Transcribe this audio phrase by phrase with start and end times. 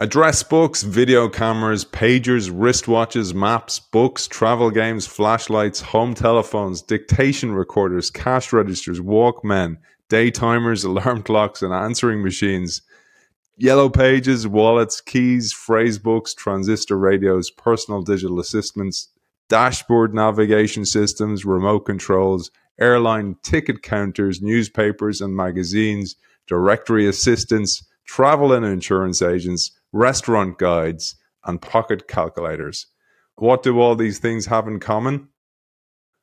[0.00, 8.08] Address books, video cameras, pagers, wristwatches, maps, books, travel games, flashlights, home telephones, dictation recorders,
[8.08, 9.76] cash registers, Walkmen,
[10.08, 12.80] daytimers, alarm clocks, and answering machines.
[13.56, 19.08] Yellow pages, wallets, keys, phrase books, transistor radios, personal digital assistants,
[19.48, 26.14] dashboard navigation systems, remote controls, airline ticket counters, newspapers and magazines,
[26.46, 32.86] directory assistants, travel and insurance agents, restaurant guides, and pocket calculators.
[33.36, 35.28] What do all these things have in common?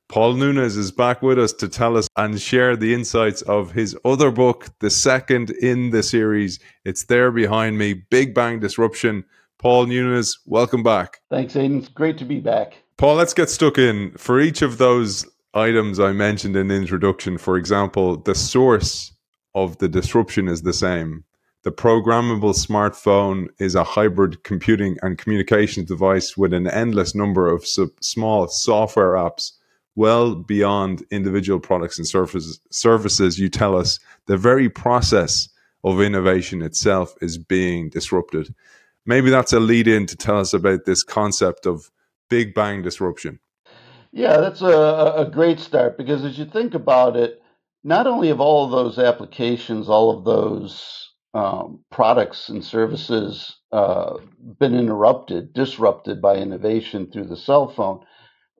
[0.07, 3.97] Paul Nunes is back with us to tell us and share the insights of his
[4.05, 6.59] other book, the second in the series.
[6.83, 9.23] It's there behind me Big Bang Disruption.
[9.57, 11.21] Paul Nunes, welcome back.
[11.31, 11.79] Thanks, Aidan.
[11.79, 12.83] It's great to be back.
[12.97, 14.11] Paul, let's get stuck in.
[14.11, 15.25] For each of those
[15.55, 19.11] items I mentioned in the introduction, for example, the source
[19.55, 21.23] of the disruption is the same.
[21.65, 27.65] The programmable smartphone is a hybrid computing and communication device with an endless number of
[27.65, 29.51] sub- small software apps,
[29.95, 32.59] well beyond individual products and services.
[32.69, 35.49] Services, you tell us, the very process
[35.83, 38.53] of innovation itself is being disrupted.
[39.07, 41.89] Maybe that's a lead in to tell us about this concept of
[42.29, 43.39] big bang disruption.
[44.11, 47.41] Yeah, that's a, a great start because as you think about it,
[47.83, 51.04] not only have all of those applications, all of those
[51.35, 54.17] um, products and services uh,
[54.57, 58.05] been interrupted, disrupted by innovation through the cell phone.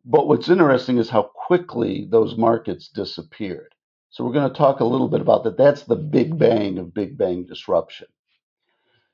[0.04, 3.74] But what's interesting is how quickly those markets disappeared.
[4.10, 5.58] So we're going to talk a little bit about that.
[5.58, 8.08] That's the big bang of big bang disruption.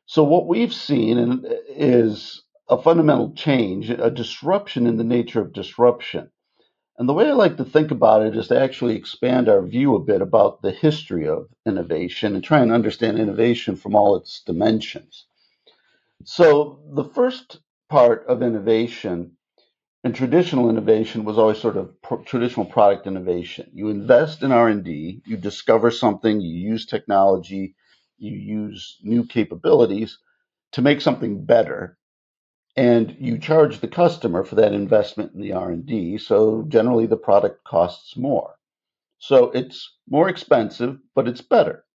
[0.07, 6.31] So what we've seen is a fundamental change, a disruption in the nature of disruption.
[6.97, 9.95] And the way I like to think about it is to actually expand our view
[9.95, 14.41] a bit about the history of innovation and try and understand innovation from all its
[14.43, 15.25] dimensions.
[16.25, 19.37] So, the first part of innovation
[20.03, 23.69] and traditional innovation was always sort of traditional product innovation.
[23.73, 27.75] You invest in R&D, you discover something, you use technology,
[28.17, 30.17] you use new capabilities
[30.73, 31.97] to make something better
[32.75, 37.63] and you charge the customer for that investment in the r&d so generally the product
[37.63, 38.55] costs more.
[39.19, 41.85] So it's more expensive but it's better.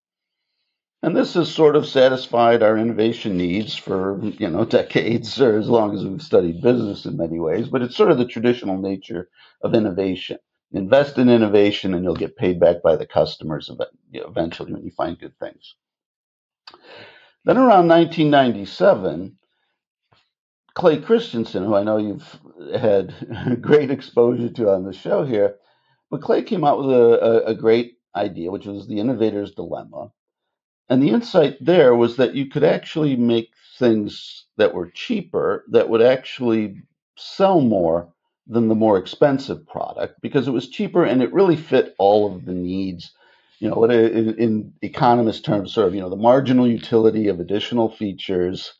[1.02, 5.68] And this has sort of satisfied our innovation needs for you know decades or as
[5.68, 9.28] long as we've studied business in many ways but it's sort of the traditional nature
[9.62, 10.38] of innovation.
[10.72, 13.70] Invest in innovation and you'll get paid back by the customers
[14.12, 15.74] eventually when you find good things.
[17.44, 19.38] Then around 1997
[20.76, 22.38] Clay Christensen, who I know you've
[22.78, 23.14] had
[23.62, 25.56] great exposure to on the show here,
[26.10, 30.12] but Clay came out with a, a, a great idea, which was the innovator's dilemma.
[30.90, 33.48] And the insight there was that you could actually make
[33.78, 36.82] things that were cheaper that would actually
[37.16, 38.12] sell more
[38.46, 42.44] than the more expensive product because it was cheaper and it really fit all of
[42.44, 43.12] the needs.
[43.60, 47.88] You know, in, in economist terms, sort of, you know, the marginal utility of additional
[47.88, 48.74] features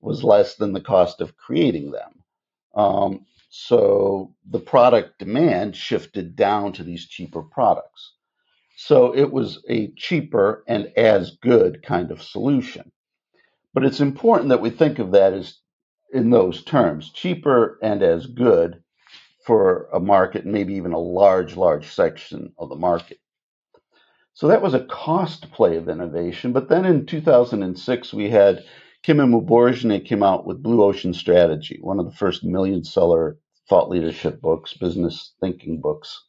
[0.00, 2.22] was less than the cost of creating them.
[2.74, 8.14] Um, so the product demand shifted down to these cheaper products.
[8.76, 12.92] So it was a cheaper and as good kind of solution.
[13.74, 15.58] But it's important that we think of that as
[16.12, 18.82] in those terms cheaper and as good
[19.44, 23.18] for a market, maybe even a large, large section of the market.
[24.34, 26.52] So that was a cost play of innovation.
[26.52, 28.64] But then in 2006, we had
[29.08, 33.88] Kim and came out with Blue Ocean Strategy, one of the first million seller thought
[33.88, 36.26] leadership books, business thinking books.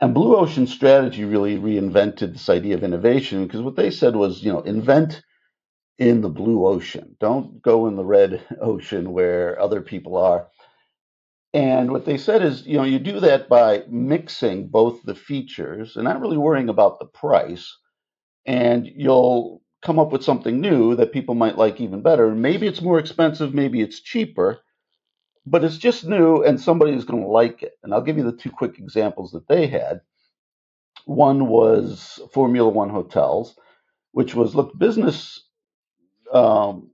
[0.00, 4.42] And Blue Ocean Strategy really reinvented this idea of innovation because what they said was,
[4.42, 5.20] you know, invent
[5.98, 7.14] in the blue ocean.
[7.20, 10.48] Don't go in the red ocean where other people are.
[11.52, 15.96] And what they said is, you know, you do that by mixing both the features
[15.96, 17.76] and not really worrying about the price.
[18.46, 22.34] And you'll come up with something new that people might like even better.
[22.34, 24.58] Maybe it's more expensive, maybe it's cheaper,
[25.46, 27.74] but it's just new and somebody is going to like it.
[27.84, 30.00] And I'll give you the two quick examples that they had.
[31.06, 33.56] One was Formula One hotels,
[34.12, 35.40] which was look, business
[36.32, 36.90] um,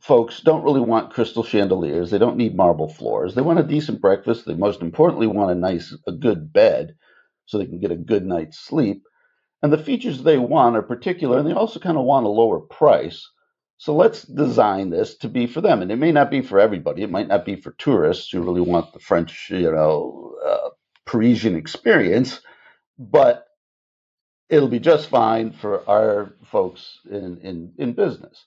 [0.00, 2.10] folks don't really want crystal chandeliers.
[2.10, 3.34] They don't need marble floors.
[3.34, 4.46] They want a decent breakfast.
[4.46, 6.94] They most importantly want a nice, a good bed
[7.46, 9.04] so they can get a good night's sleep.
[9.66, 12.60] And the features they want are particular, and they also kind of want a lower
[12.60, 13.28] price.
[13.78, 15.82] So let's design this to be for them.
[15.82, 17.02] And it may not be for everybody.
[17.02, 20.68] It might not be for tourists who really want the French, you know, uh,
[21.04, 22.40] Parisian experience,
[22.96, 23.48] but
[24.48, 28.44] it'll be just fine for our folks in, in, in business.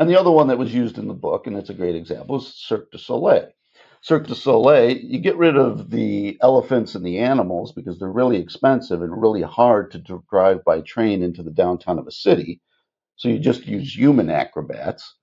[0.00, 2.38] And the other one that was used in the book, and it's a great example,
[2.38, 3.52] is Cirque du Soleil.
[4.02, 8.38] Cirque du Soleil, you get rid of the elephants and the animals because they're really
[8.38, 12.60] expensive and really hard to drive by train into the downtown of a city.
[13.16, 15.14] So you just use human acrobats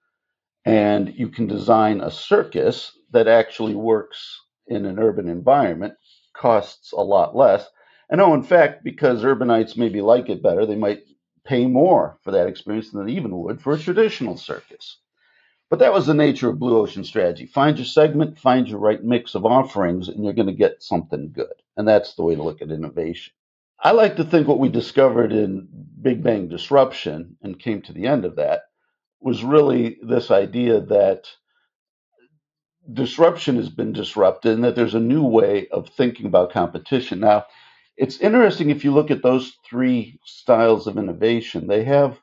[0.65, 5.95] and you can design a circus that actually works in an urban environment,
[6.33, 7.67] costs a lot less.
[8.09, 11.03] And oh, in fact, because urbanites maybe like it better, they might
[11.45, 14.99] pay more for that experience than they even would for a traditional circus.
[15.73, 17.47] But that was the nature of Blue Ocean strategy.
[17.47, 21.31] Find your segment, find your right mix of offerings, and you're going to get something
[21.31, 21.63] good.
[21.75, 23.33] And that's the way to look at innovation.
[23.79, 25.67] I like to think what we discovered in
[25.99, 28.65] Big Bang Disruption and came to the end of that
[29.19, 31.27] was really this idea that
[32.93, 37.19] disruption has been disrupted and that there's a new way of thinking about competition.
[37.19, 37.47] Now,
[37.97, 42.19] it's interesting if you look at those three styles of innovation, they have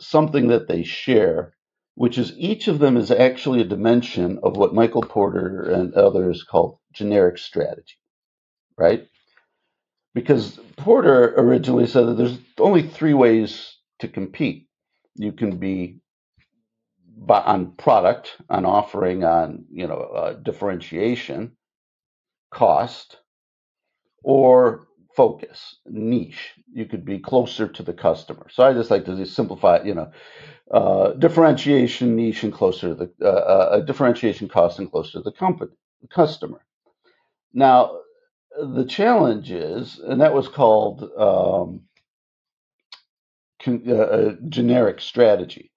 [0.00, 1.54] something that they share,
[1.96, 6.44] which is each of them is actually a dimension of what Michael Porter and others
[6.44, 7.96] call generic strategy,
[8.78, 9.08] right?
[10.14, 14.68] Because Porter originally said that there's only three ways to compete.
[15.16, 16.00] You can be
[17.28, 21.56] on product, on offering, on you know uh, differentiation,
[22.50, 23.16] cost,
[24.22, 26.54] or focus, niche.
[26.72, 28.48] You could be closer to the customer.
[28.50, 30.12] So I just like to simplify you know,
[30.70, 35.32] uh, differentiation, niche, and closer to the uh, uh, differentiation, cost, and closer to the
[35.32, 35.72] company,
[36.02, 36.60] the customer.
[37.54, 37.98] Now,
[38.58, 41.82] the challenge is, and that was called um,
[43.62, 45.72] con- uh, generic strategy.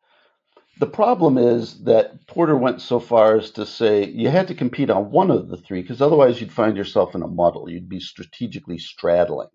[0.80, 4.90] The problem is that Porter went so far as to say you had to compete
[4.90, 7.70] on one of the three because otherwise you'd find yourself in a muddle.
[7.70, 9.50] You'd be strategically straddling.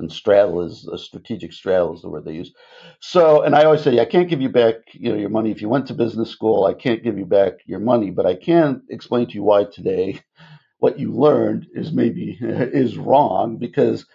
[0.00, 2.54] And straddle is a strategic straddle is the word they use.
[3.00, 5.62] So, and I always say, I can't give you back, you know, your money if
[5.62, 6.66] you went to business school.
[6.66, 10.20] I can't give you back your money, but I can explain to you why today
[10.78, 14.06] what you learned is maybe is wrong because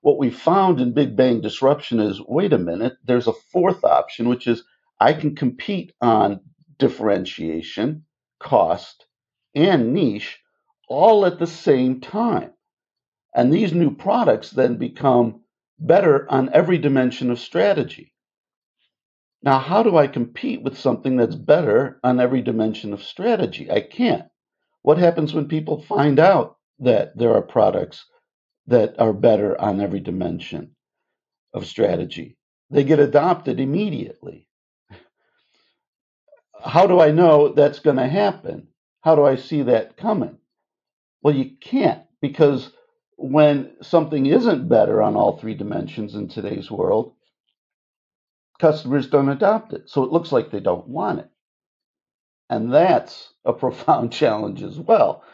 [0.00, 4.28] what we found in Big Bang disruption is wait a minute, there's a fourth option,
[4.28, 4.62] which is
[5.00, 6.40] I can compete on
[6.78, 8.04] differentiation,
[8.40, 9.06] cost,
[9.54, 10.40] and niche
[10.88, 12.52] all at the same time.
[13.34, 15.42] And these new products then become
[15.78, 18.12] better on every dimension of strategy.
[19.42, 23.70] Now, how do I compete with something that's better on every dimension of strategy?
[23.70, 24.28] I can't.
[24.82, 28.04] What happens when people find out that there are products
[28.66, 30.76] that are better on every dimension
[31.52, 32.36] of strategy?
[32.70, 34.48] They get adopted immediately
[36.64, 38.68] how do I know that's going to happen?
[39.00, 40.38] How do I see that coming?
[41.22, 42.70] Well, you can't because
[43.22, 47.14] when something isn't better on all three dimensions in today's world,
[48.60, 49.90] customers don't adopt it.
[49.90, 51.30] So it looks like they don't want it.
[52.50, 55.24] And that's a profound challenge as well,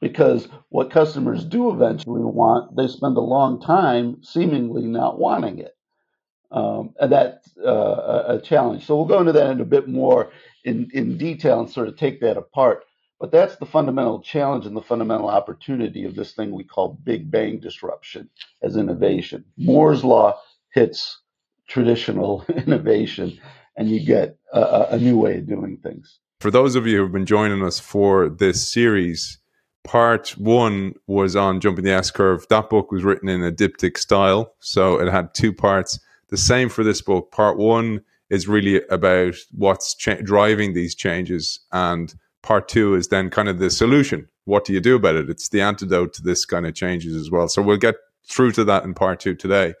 [0.00, 5.76] because what customers do eventually want, they spend a long time seemingly not wanting it.
[6.52, 8.86] Um, and that's uh, a challenge.
[8.86, 10.32] So we'll go into that in a bit more
[10.64, 12.84] in, in detail and sort of take that apart.
[13.20, 17.30] But that's the fundamental challenge and the fundamental opportunity of this thing we call Big
[17.30, 18.28] Bang disruption
[18.62, 19.44] as innovation.
[19.56, 20.38] Moore's Law
[20.72, 21.20] hits
[21.68, 23.38] traditional innovation,
[23.76, 26.18] and you get a, a new way of doing things.
[26.40, 29.38] For those of you who've been joining us for this series,
[29.84, 32.46] part one was on jumping the S curve.
[32.50, 35.98] That book was written in a diptych style, so it had two parts.
[36.28, 37.30] The same for this book.
[37.30, 41.60] Part one is really about what's cha- driving these changes.
[41.72, 42.12] And
[42.44, 44.28] part two is then kind of the solution.
[44.44, 45.30] What do you do about it?
[45.30, 47.48] It's the antidote to this kind of changes as well.
[47.48, 47.96] So we'll get
[48.28, 49.74] through to that in part two today.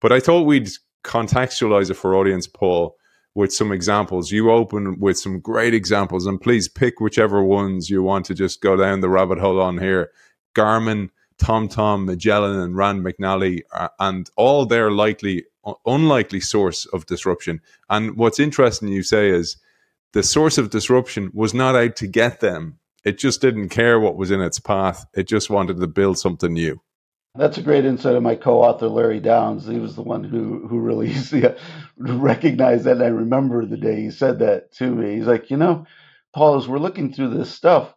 [0.00, 0.70] But I thought we'd
[1.04, 2.96] contextualize it for audience, Paul,
[3.34, 4.32] with some examples.
[4.32, 8.62] You open with some great examples, and please pick whichever ones you want to just
[8.62, 10.10] go down the rabbit hole on here.
[10.54, 15.44] Garmin, TomTom, Magellan, and Rand McNally, uh, and all their likely
[15.84, 17.60] unlikely source of disruption.
[17.90, 19.58] And what's interesting, you say, is
[20.16, 22.78] the source of disruption was not out to get them.
[23.04, 25.04] It just didn't care what was in its path.
[25.12, 26.80] It just wanted to build something new.
[27.34, 29.66] That's a great insight of my co-author Larry Downes.
[29.66, 31.14] He was the one who who really
[31.98, 32.92] recognized that.
[32.92, 35.16] And I remember the day he said that to me.
[35.16, 35.84] He's like, you know,
[36.34, 37.94] Paul, as we're looking through this stuff,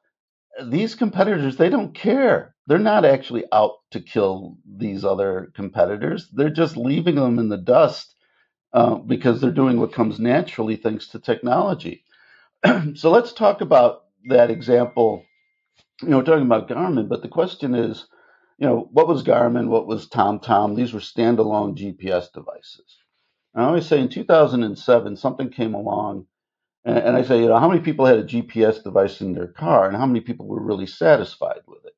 [0.62, 6.28] these competitors they don't care they're not actually out to kill these other competitors.
[6.34, 8.14] They're just leaving them in the dust
[8.74, 12.04] uh, because they're doing what comes naturally thanks to technology.
[12.96, 15.26] so let's talk about that example.
[16.04, 18.08] You know, we're talking about Garmin, but the question is,
[18.60, 19.70] you know, what was Garmin?
[19.70, 20.76] What was TomTom?
[20.76, 22.98] These were standalone GPS devices.
[23.56, 26.24] And I always say in 2007, something came along
[26.86, 29.48] And, and I say, you know, how many people had a GPS device in their
[29.48, 31.94] car, and how many people were really satisfied with it?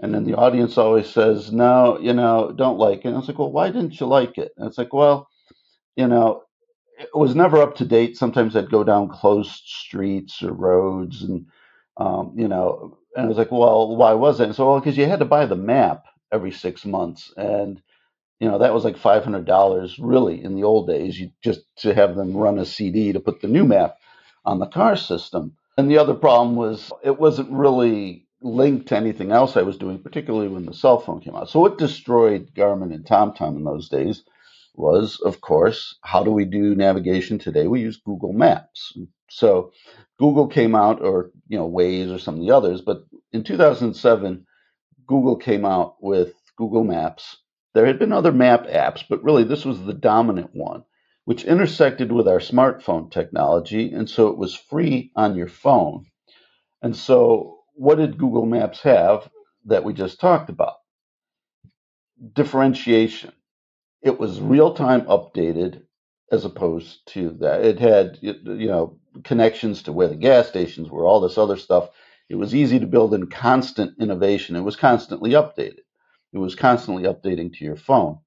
[0.00, 3.06] And then the audience always says, no, you know, don't like it.
[3.08, 4.52] And I was like, well, why didn't you like it?
[4.58, 5.28] And it's like, well,
[5.96, 6.43] you know,
[7.04, 8.18] it was never up to date.
[8.18, 11.46] Sometimes I'd go down closed streets or roads, and
[11.98, 14.44] um, you know, and I was like, well, why was it?
[14.46, 17.82] And so, well, because you had to buy the map every six months, and
[18.40, 21.18] you know that was like five hundred dollars really in the old days.
[21.20, 23.96] You just to have them run a CD to put the new map
[24.44, 25.56] on the car system.
[25.78, 29.98] And the other problem was it wasn't really linked to anything else I was doing,
[30.00, 31.50] particularly when the cell phone came out.
[31.50, 34.22] So what destroyed Garmin and TomTom in those days
[34.74, 37.66] was, of course, how do we do navigation today?
[37.66, 38.96] We use Google Maps.
[39.30, 39.72] So
[40.18, 44.46] Google came out, or you know, Waze or some of the others, but in 2007,
[45.06, 47.38] Google came out with Google Maps.
[47.74, 50.84] There had been other map apps, but really this was the dominant one,
[51.24, 56.06] which intersected with our smartphone technology, and so it was free on your phone.
[56.82, 59.28] And so, what did Google Maps have
[59.66, 60.74] that we just talked about?
[62.32, 63.32] Differentiation
[64.04, 65.82] it was real time updated
[66.30, 67.64] as opposed to that.
[67.64, 71.90] It had you know connections to where the gas stations were, all this other stuff.
[72.28, 74.56] It was easy to build in constant innovation.
[74.56, 75.80] It was constantly updated.
[76.32, 78.18] It was constantly updating to your phone.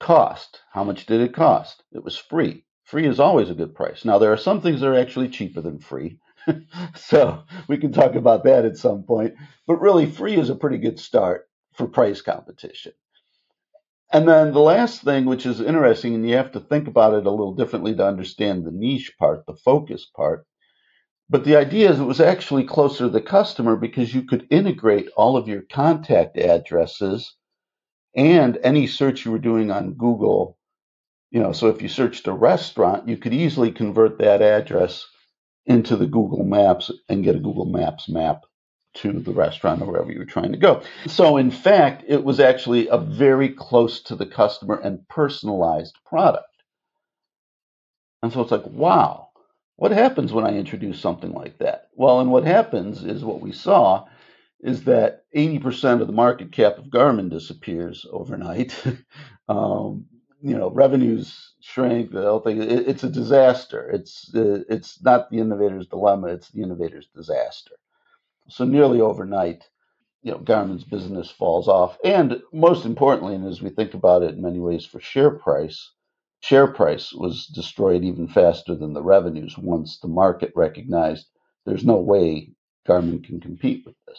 [0.00, 0.60] Cost.
[0.72, 1.84] How much did it cost?
[1.92, 2.64] It was free.
[2.84, 4.04] Free is always a good price.
[4.04, 6.18] Now, there are some things that are actually cheaper than free.
[6.96, 9.34] so we can talk about that at some point.
[9.66, 12.92] But really, free is a pretty good start for price competition.
[14.10, 17.26] And then the last thing, which is interesting, and you have to think about it
[17.26, 20.46] a little differently to understand the niche part, the focus part.
[21.28, 25.10] But the idea is it was actually closer to the customer because you could integrate
[25.14, 27.36] all of your contact addresses
[28.16, 30.56] and any search you were doing on Google.
[31.30, 35.06] You know, so if you searched a restaurant, you could easily convert that address
[35.66, 38.44] into the Google Maps and get a Google Maps map
[38.98, 40.82] to the restaurant or wherever you were trying to go.
[41.06, 46.44] So, in fact, it was actually a very close to the customer and personalized product.
[48.22, 49.28] And so it's like, wow,
[49.76, 51.88] what happens when I introduce something like that?
[51.94, 54.06] Well, and what happens is what we saw
[54.60, 58.74] is that 80% of the market cap of Garmin disappears overnight.
[59.48, 60.06] um,
[60.42, 62.10] you know, revenues shrink.
[62.12, 62.62] The whole thing.
[62.62, 63.88] It, it's a disaster.
[63.90, 66.28] It's uh, it's not the innovator's dilemma.
[66.28, 67.72] It's the innovator's disaster.
[68.48, 69.64] So nearly overnight,
[70.22, 71.98] you know, Garmin's business falls off.
[72.04, 75.92] And most importantly, and as we think about it in many ways for share price,
[76.40, 81.26] share price was destroyed even faster than the revenues once the market recognized
[81.66, 82.50] there's no way
[82.88, 84.18] Garmin can compete with this.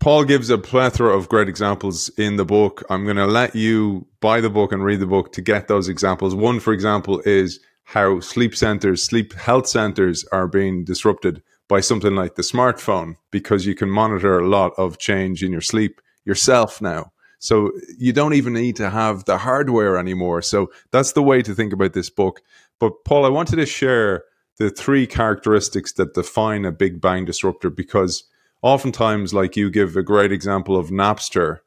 [0.00, 2.84] Paul gives a plethora of great examples in the book.
[2.88, 5.88] I'm going to let you buy the book and read the book to get those
[5.88, 6.36] examples.
[6.36, 12.14] One, for example, is how sleep centers, sleep health centers are being disrupted by something
[12.14, 16.80] like the smartphone because you can monitor a lot of change in your sleep yourself
[16.80, 17.12] now.
[17.38, 20.42] So you don't even need to have the hardware anymore.
[20.42, 22.42] So that's the way to think about this book.
[22.80, 24.24] But Paul, I wanted to share
[24.56, 28.24] the three characteristics that define a big bang disruptor because
[28.62, 31.60] oftentimes, like you give a great example of Napster,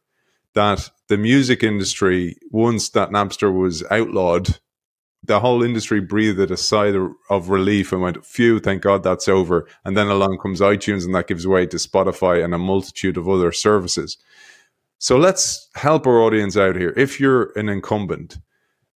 [0.53, 4.59] that the music industry, once that Napster was outlawed,
[5.23, 6.93] the whole industry breathed a sigh
[7.29, 9.67] of relief and went, phew, thank God that's over.
[9.85, 13.29] And then along comes iTunes and that gives way to Spotify and a multitude of
[13.29, 14.17] other services.
[14.97, 16.93] So let's help our audience out here.
[16.97, 18.37] If you're an incumbent,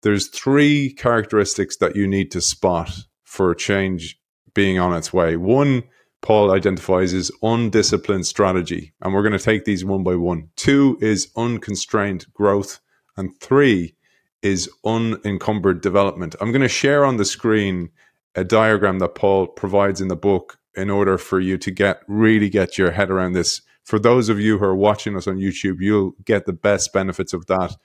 [0.04, 2.92] there's three characteristics that you need to spot
[3.24, 4.20] for change
[4.54, 5.38] being on its way.
[5.38, 5.84] One,
[6.22, 8.94] Paul identifies as undisciplined strategy.
[9.02, 10.50] And we're going to take these one by one.
[10.56, 12.80] Two is unconstrained growth.
[13.18, 13.96] And three
[14.42, 16.36] is unencumbered development.
[16.42, 17.90] I'm going to share on the screen
[18.36, 22.50] a diagram that Paul provides in the book in order for you to get really
[22.50, 23.62] get your head around this.
[23.84, 27.34] For those of you who are watching us on YouTube, you'll get the best benefits
[27.34, 27.76] of that.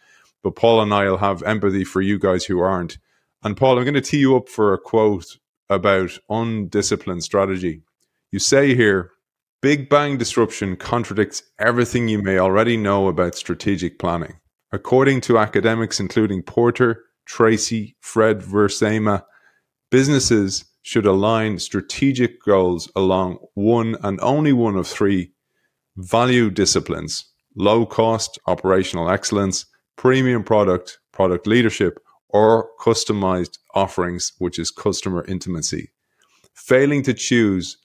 [0.43, 2.99] But Paul and I will have empathy for you guys who aren't.
[3.43, 7.83] And Paul, I'm going to tee you up for a quote about undisciplined strategy.
[8.31, 9.11] You say here,
[9.63, 14.39] Big Bang disruption contradicts everything you may already know about strategic planning.
[14.77, 19.25] According to academics including Porter, Treacy, Fred Wiersema,
[19.91, 25.33] businesses should align strategic goals along one and only one of three
[25.97, 29.65] value disciplines low cost, operational excellence,
[29.97, 35.91] premium product, product leadership, or customized offerings, which is customer intimacy.
[36.53, 37.79] Failing to choose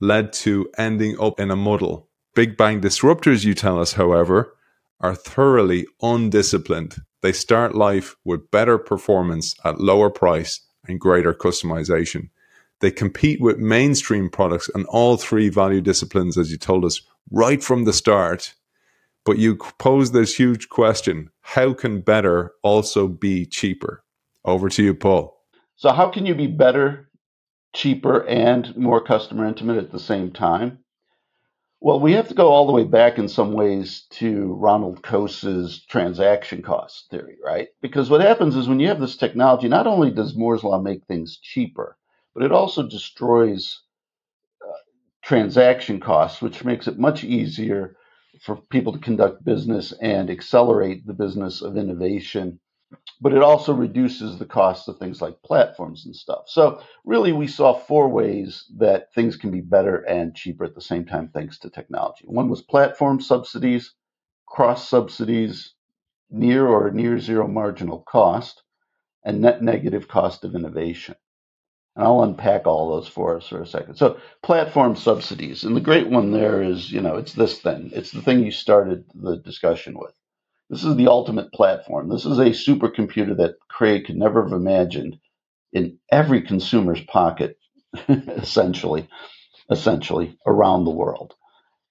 [0.00, 2.08] led to ending up in a muddle.
[2.36, 4.55] Big Bang disruptors, you tell us, however,
[5.00, 6.96] are thoroughly undisciplined.
[7.22, 12.30] They start life with better performance at lower price and greater customization.
[12.80, 17.00] They compete with mainstream products and all three value disciplines, as you told us
[17.30, 18.54] right from the start.
[19.24, 24.04] But you pose this huge question how can better also be cheaper?
[24.44, 25.36] Over to you, Paul.
[25.74, 27.10] So, how can you be better,
[27.74, 30.78] cheaper, and more customer intimate at the same time?
[31.80, 35.84] Well, we have to go all the way back in some ways to Ronald Coase's
[35.86, 37.68] transaction cost theory, right?
[37.82, 41.04] Because what happens is when you have this technology, not only does Moore's Law make
[41.06, 41.96] things cheaper,
[42.34, 43.82] but it also destroys
[44.66, 44.72] uh,
[45.22, 47.96] transaction costs, which makes it much easier
[48.42, 52.58] for people to conduct business and accelerate the business of innovation
[53.20, 56.44] but it also reduces the cost of things like platforms and stuff.
[56.46, 60.80] So really, we saw four ways that things can be better and cheaper at the
[60.80, 62.24] same time thanks to technology.
[62.26, 63.94] One was platform subsidies,
[64.46, 65.74] cross subsidies,
[66.30, 68.62] near or near zero marginal cost,
[69.24, 71.16] and net negative cost of innovation.
[71.96, 73.96] And I'll unpack all those for us for a second.
[73.96, 77.90] So platform subsidies, and the great one there is, you know, it's this thing.
[77.94, 80.12] It's the thing you started the discussion with.
[80.70, 82.08] This is the ultimate platform.
[82.08, 85.18] This is a supercomputer that Cray could never have imagined
[85.72, 87.58] in every consumer's pocket,
[88.08, 89.08] essentially,
[89.70, 91.34] essentially around the world.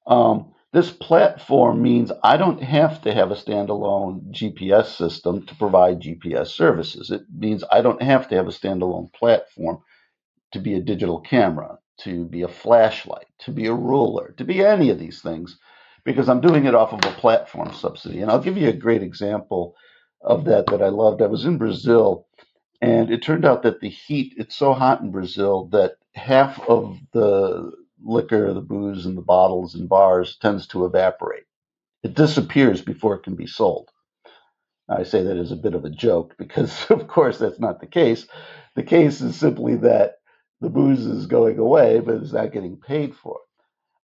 [0.07, 6.01] Um, this platform means I don't have to have a standalone GPS system to provide
[6.01, 7.11] GPS services.
[7.11, 9.79] It means I don't have to have a standalone platform
[10.53, 14.63] to be a digital camera, to be a flashlight, to be a ruler, to be
[14.65, 15.57] any of these things
[16.05, 18.21] because I'm doing it off of a platform subsidy.
[18.21, 19.75] And I'll give you a great example
[20.21, 21.21] of that that I loved.
[21.21, 22.27] I was in Brazil,
[22.81, 26.97] and it turned out that the heat, it's so hot in Brazil that half of
[27.13, 27.71] the
[28.03, 31.45] liquor, the booze, and the bottles and bars tends to evaporate.
[32.03, 33.89] It disappears before it can be sold.
[34.89, 37.87] I say that as a bit of a joke because, of course, that's not the
[37.87, 38.27] case.
[38.75, 40.15] The case is simply that
[40.61, 43.39] the booze is going away, but it's not getting paid for.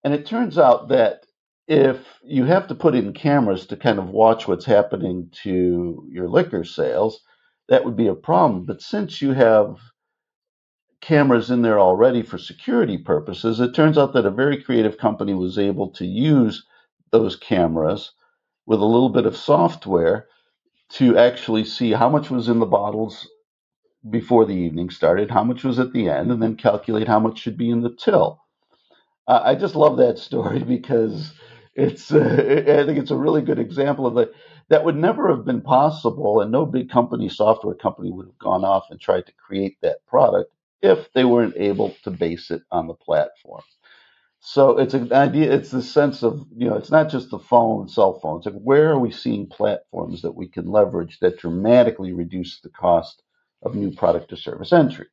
[0.03, 1.25] And it turns out that
[1.67, 6.27] if you have to put in cameras to kind of watch what's happening to your
[6.27, 7.21] liquor sales,
[7.69, 8.65] that would be a problem.
[8.65, 9.77] But since you have
[11.01, 15.33] cameras in there already for security purposes, it turns out that a very creative company
[15.33, 16.65] was able to use
[17.11, 18.11] those cameras
[18.65, 20.27] with a little bit of software
[20.89, 23.27] to actually see how much was in the bottles
[24.09, 27.39] before the evening started, how much was at the end, and then calculate how much
[27.39, 28.41] should be in the till.
[29.27, 31.33] Uh, I just love that story because
[31.75, 34.33] it's uh, I think it's a really good example of that.
[34.69, 38.65] That would never have been possible, and no big company, software company, would have gone
[38.65, 42.87] off and tried to create that product if they weren't able to base it on
[42.87, 43.63] the platform.
[44.41, 45.53] So it's an idea.
[45.53, 48.45] It's the sense of you know, it's not just the phone, cell phones.
[48.45, 53.23] Like where are we seeing platforms that we can leverage that dramatically reduce the cost
[53.63, 55.07] of new product or service entry?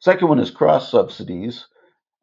[0.00, 1.66] Second one is cross subsidies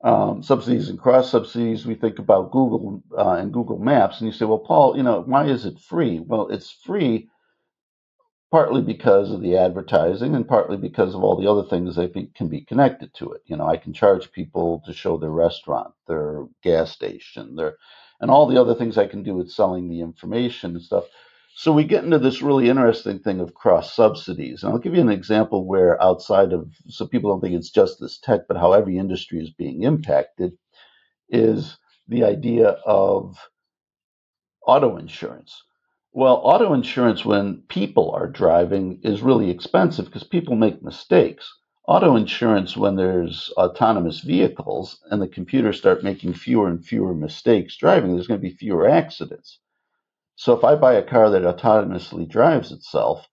[0.04, 4.34] um, subsidies and cross subsidies, we think about Google uh, and Google Maps, and you
[4.34, 6.20] say, well, Paul, you know, why is it free?
[6.20, 7.30] Well, it's free
[8.52, 12.48] partly because of the advertising and partly because of all the other things that can
[12.48, 13.42] be connected to it.
[13.46, 17.76] You know, I can charge people to show their restaurant, their gas station, their,
[18.22, 21.06] and all the other things I can do with selling the information and stuff.
[21.56, 24.64] So we get into this really interesting thing of cross subsidies.
[24.64, 28.00] And I'll give you an example where outside of, so people don't think it's just
[28.00, 30.58] this tech, but how every industry is being impacted,
[31.30, 33.38] is the idea of
[34.66, 35.64] auto insurance.
[36.12, 41.52] Well, auto insurance when people are driving is really expensive because people make mistakes.
[41.88, 47.78] Auto insurance when there's autonomous vehicles and the computers start making fewer and fewer mistakes
[47.78, 49.60] driving, there's going to be fewer accidents.
[50.36, 53.28] So if I buy a car that autonomously drives itself,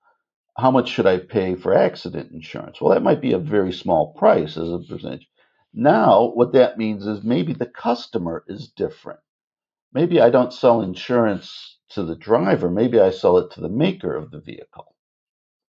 [0.58, 2.80] how much should I pay for accident insurance?
[2.80, 5.26] Well, that might be a very small price as a percentage.
[5.72, 9.20] Now, what that means is maybe the customer is different.
[9.92, 12.70] Maybe I don't sell insurance to the driver.
[12.70, 14.94] Maybe I sell it to the maker of the vehicle.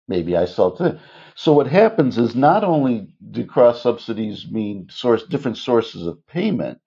[0.09, 1.01] Maybe I sell it to.
[1.37, 6.81] So what happens is not only do cross subsidies mean source different sources of payment,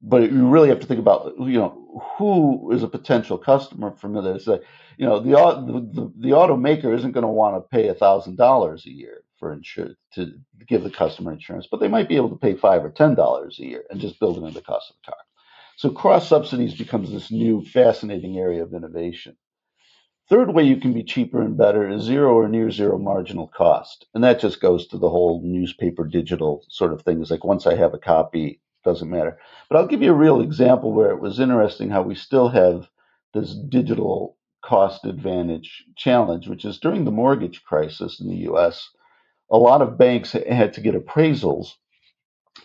[0.00, 4.08] but you really have to think about you know who is a potential customer for.
[4.08, 4.60] That say,
[4.96, 8.90] you know, the the, the automaker isn't going to want to pay thousand dollars a
[8.90, 10.32] year for insurance to
[10.66, 13.58] give the customer insurance, but they might be able to pay five or ten dollars
[13.58, 15.20] a year and just build it into the cost of the car.
[15.76, 19.36] So cross subsidies becomes this new fascinating area of innovation.
[20.28, 24.06] Third way you can be cheaper and better is zero or near zero marginal cost.
[24.12, 27.30] And that just goes to the whole newspaper digital sort of things.
[27.30, 29.38] Like once I have a copy, doesn't matter.
[29.68, 32.88] But I'll give you a real example where it was interesting how we still have
[33.34, 38.90] this digital cost advantage challenge, which is during the mortgage crisis in the US,
[39.50, 41.74] a lot of banks had to get appraisals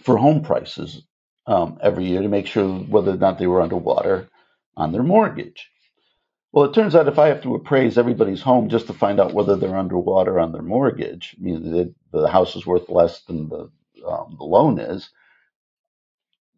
[0.02, 1.04] for home prices
[1.48, 4.30] um, every year to make sure whether or not they were underwater
[4.78, 5.70] on their mortgage.
[6.52, 9.34] Well, it turns out if I have to appraise everybody's home just to find out
[9.34, 13.72] whether they're underwater on their mortgage, I the, the house is worth less than the,
[14.08, 15.10] um, the loan is.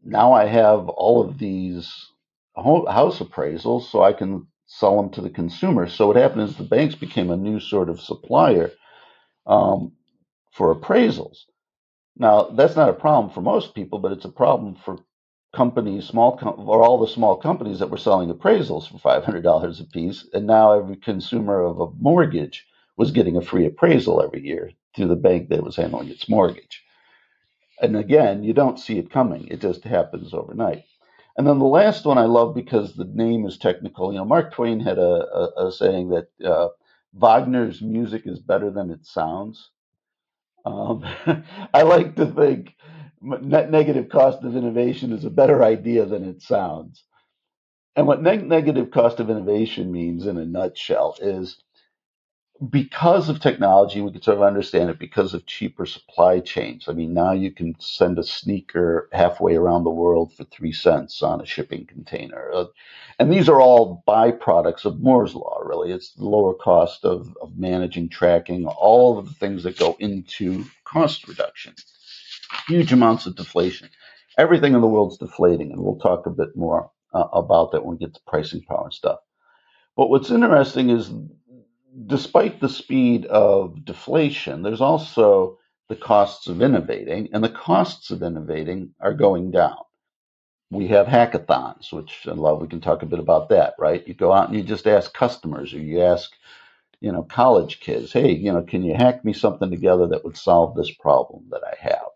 [0.05, 2.11] Now I have all of these
[2.55, 5.89] house appraisals so I can sell them to the consumer.
[5.89, 8.71] So what happened is the banks became a new sort of supplier
[9.47, 9.93] um,
[10.53, 11.39] for appraisals.
[12.17, 14.99] Now that's not a problem for most people, but it's a problem for
[15.55, 19.43] companies, small com- or all the small companies that were selling appraisals for five hundred
[19.43, 24.23] dollars a piece, and now every consumer of a mortgage was getting a free appraisal
[24.23, 26.84] every year through the bank that was handling its mortgage.
[27.81, 30.85] And again, you don't see it coming; it just happens overnight.
[31.37, 34.11] And then the last one I love because the name is technical.
[34.13, 35.01] You know, Mark Twain had a,
[35.61, 36.69] a, a saying that uh,
[37.13, 39.71] Wagner's music is better than it sounds.
[40.65, 41.03] Um,
[41.73, 42.75] I like to think
[43.21, 47.03] net negative cost of innovation is a better idea than it sounds.
[47.95, 51.57] And what neg- negative cost of innovation means in a nutshell is
[52.69, 56.87] because of technology, we can sort of understand it because of cheaper supply chains.
[56.87, 61.21] I mean, now you can send a sneaker halfway around the world for three cents
[61.21, 62.49] on a shipping container.
[62.53, 62.65] Uh,
[63.19, 65.91] and these are all byproducts of Moore's Law, really.
[65.91, 70.65] It's the lower cost of, of managing, tracking, all of the things that go into
[70.85, 71.73] cost reduction.
[72.67, 73.89] Huge amounts of deflation.
[74.37, 77.97] Everything in the world's deflating, and we'll talk a bit more uh, about that when
[77.97, 79.19] we get to pricing power and stuff.
[79.95, 81.09] But what's interesting is
[82.07, 88.23] despite the speed of deflation, there's also the costs of innovating, and the costs of
[88.23, 89.77] innovating are going down.
[90.71, 92.61] We have hackathons, which I love.
[92.61, 94.07] We can talk a bit about that, right?
[94.07, 96.31] You go out and you just ask customers, or you ask,
[97.01, 100.37] you know, college kids, hey, you know, can you hack me something together that would
[100.37, 102.14] solve this problem that I have?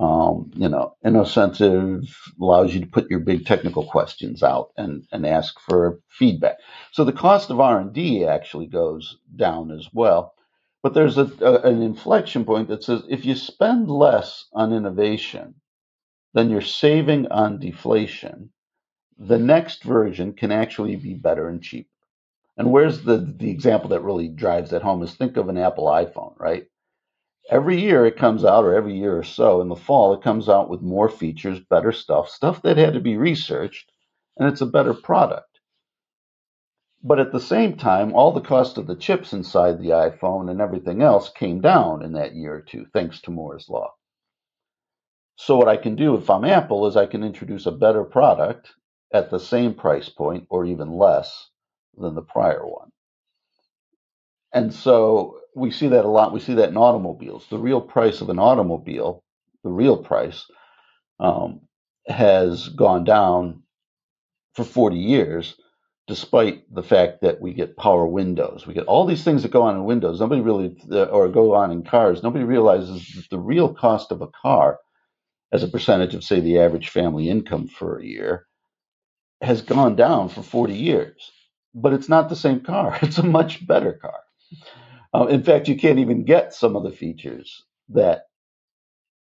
[0.00, 2.08] Um, you know, InnoCentive
[2.40, 6.58] allows you to put your big technical questions out and, and ask for feedback.
[6.92, 10.34] So the cost of R&D actually goes down as well.
[10.82, 15.56] But there's a, a, an inflection point that says if you spend less on innovation
[16.34, 18.50] than you're saving on deflation,
[19.18, 21.90] the next version can actually be better and cheaper.
[22.58, 25.86] And where's the, the example that really drives that home is think of an Apple
[25.86, 26.66] iPhone, right?
[27.48, 30.48] Every year it comes out, or every year or so in the fall, it comes
[30.48, 33.90] out with more features, better stuff, stuff that had to be researched,
[34.36, 35.60] and it's a better product.
[37.02, 40.60] But at the same time, all the cost of the chips inside the iPhone and
[40.60, 43.94] everything else came down in that year or two, thanks to Moore's Law.
[45.36, 48.74] So, what I can do if I'm Apple is I can introduce a better product
[49.12, 51.48] at the same price point or even less
[51.96, 52.90] than the prior one.
[54.54, 56.34] And so we see that a lot.
[56.34, 57.46] We see that in automobiles.
[57.50, 59.24] The real price of an automobile,
[59.64, 60.46] the real price,
[61.20, 61.62] um,
[62.08, 63.62] has gone down
[64.54, 65.56] for 40 years,
[66.08, 68.66] despite the fact that we get power windows.
[68.66, 70.20] We get all these things that go on in windows.
[70.20, 72.22] Nobody really, uh, or go on in cars.
[72.22, 74.80] Nobody realizes that the real cost of a car,
[75.52, 78.46] as a percentage of, say, the average family income for a year,
[79.42, 81.30] has gone down for 40 years.
[81.74, 82.98] But it's not the same car.
[83.02, 84.20] It's a much better car.
[85.12, 88.26] Uh, in fact, you can't even get some of the features that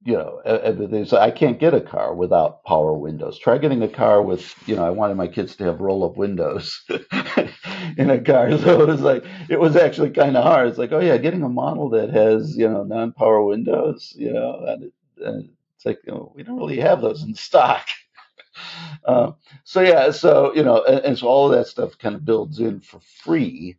[0.05, 0.41] you know.
[0.45, 3.39] Uh, I can't get a car without power windows.
[3.39, 4.85] Try getting a car with you know.
[4.85, 6.83] I wanted my kids to have roll up windows
[7.97, 10.69] in a car, so it was like it was actually kind of hard.
[10.69, 14.33] It's like, oh yeah, getting a model that has you know non power windows, you
[14.33, 17.87] know, and, and it's like you know, we don't really have those in stock.
[19.05, 19.33] Uh,
[19.65, 22.61] so yeah, so you know, and, and, so all of that stuff kind of builds
[22.61, 23.77] in for free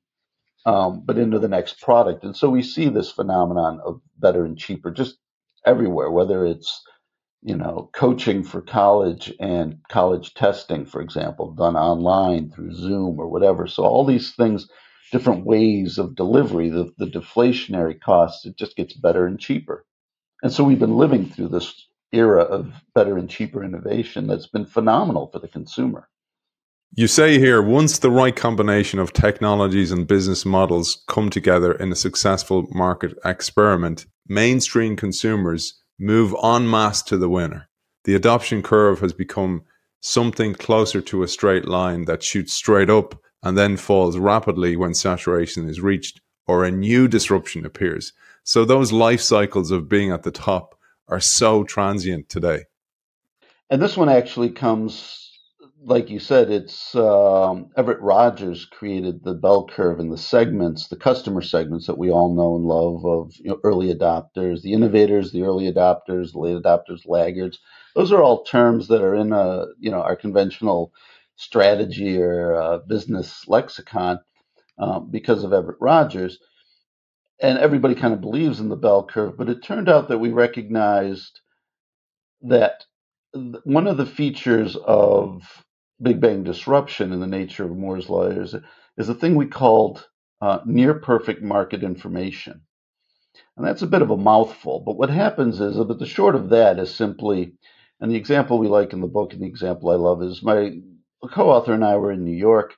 [0.66, 2.24] um, but into the next product.
[2.24, 5.18] And so we see this phenomenon of better and cheaper just
[5.66, 6.84] everywhere, whether it's
[7.44, 13.28] you know coaching for college and college testing, for example, done online through Zoom or
[13.30, 13.68] whatever.
[13.68, 14.70] So all these things,
[15.12, 19.86] different ways of delivery, the, the deflationary costs, it just gets better and cheaper.
[20.44, 24.66] And so we've been living through this era of better and cheaper innovation that's been
[24.66, 26.08] phenomenal for the consumer.
[26.98, 31.92] You say here once the right combination of technologies and business models come together in
[31.92, 37.68] a successful market experiment, mainstream consumers move en masse to the winner.
[38.06, 39.64] The adoption curve has become
[40.00, 44.94] something closer to a straight line that shoots straight up and then falls rapidly when
[44.94, 48.14] saturation is reached or a new disruption appears.
[48.46, 50.80] So those life cycles of being at the top
[51.10, 52.64] are so transient today.
[53.70, 55.26] And this one actually comes
[55.86, 60.98] like you said, it's um, Everett Rogers created the bell curve and the segments, the
[60.98, 65.32] customer segments that we all know and love of you know, early adopters, the innovators,
[65.32, 67.60] the early adopters, the late adopters, laggards.
[67.96, 70.92] Those are all terms that are in a you know our conventional
[71.36, 74.20] strategy or uh, business lexicon
[74.80, 76.40] um, because of Everett Rogers.
[77.42, 80.30] And everybody kind of believes in the bell curve, but it turned out that we
[80.32, 81.42] recognized
[82.44, 82.86] that
[83.66, 85.65] one of the features of
[86.02, 88.56] Big Bang disruption in the nature of Moore's law is,
[88.98, 90.08] is a thing we called
[90.42, 92.62] uh, near perfect market information.
[93.58, 96.50] And that's a bit of a mouthful, but what happens is that the short of
[96.50, 97.54] that is simply,
[98.02, 100.80] and the example we like in the book and the example I love is my
[101.32, 102.76] co-author and I were in New York.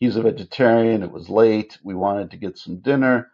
[0.00, 1.02] He's a vegetarian.
[1.02, 1.78] It was late.
[1.82, 3.30] We wanted to get some dinner.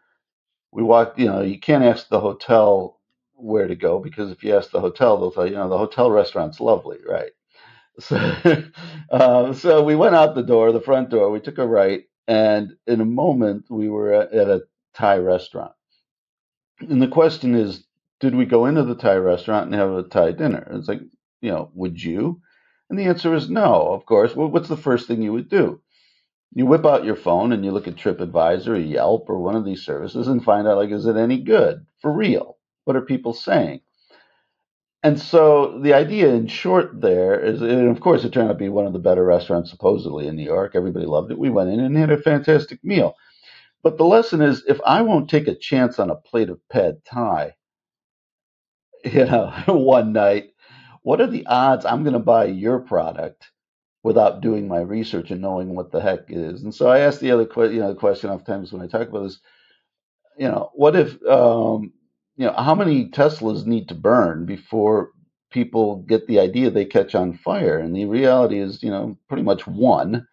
[0.72, 3.00] We walked, you know, you can't ask the hotel
[3.34, 5.78] where to go because if you ask the hotel, they'll tell you, you know, the
[5.78, 7.32] hotel restaurant's lovely, right?
[8.00, 8.64] So,
[9.10, 11.30] uh, so we went out the door, the front door.
[11.30, 14.62] We took a right, and in a moment, we were at, a
[14.94, 15.72] Thai restaurant.
[16.80, 17.84] And the question is,
[18.20, 20.66] did we go into the Thai restaurant and have a Thai dinner?
[20.72, 21.00] It's like,
[21.40, 22.40] you know, would you?
[22.88, 24.34] And the answer is no, of course.
[24.34, 25.80] Well, what's the first thing you would do?
[26.54, 29.64] You whip out your phone and you look at TripAdvisor or Yelp or one of
[29.64, 32.58] these services and find out, like, is it any good for real?
[32.84, 33.80] What are people saying?
[35.02, 38.58] And so the idea, in short, there is, and of course, it turned out to
[38.58, 40.72] be one of the better restaurants supposedly in New York.
[40.74, 41.38] Everybody loved it.
[41.38, 43.14] We went in and had a fantastic meal.
[43.82, 47.02] But the lesson is, if I won't take a chance on a plate of pad
[47.06, 47.54] thai,
[49.04, 50.50] you know, one night,
[51.02, 53.50] what are the odds I'm going to buy your product
[54.02, 56.62] without doing my research and knowing what the heck is?
[56.62, 59.08] And so I asked the other, question, you know, the question oftentimes when I talk
[59.08, 59.38] about this,
[60.38, 61.92] you know, what if um,
[62.40, 65.12] you know, how many Teslas need to burn before
[65.52, 67.78] people get the idea they catch on fire?
[67.78, 70.28] And the reality is, you know, pretty much one,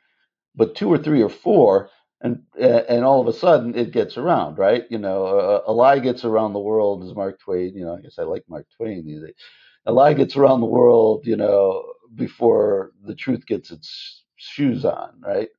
[0.55, 1.89] but two or three or four,
[2.21, 4.85] and eh, and all of a sudden it gets around, right?
[4.91, 5.27] You know,
[5.67, 7.75] a, a lie gets around the world, as Mark Twain.
[7.75, 9.31] You know, I guess I like Mark Twain.
[9.87, 15.21] A lie gets around the world, you know, before the truth gets its shoes on,
[15.21, 15.49] right?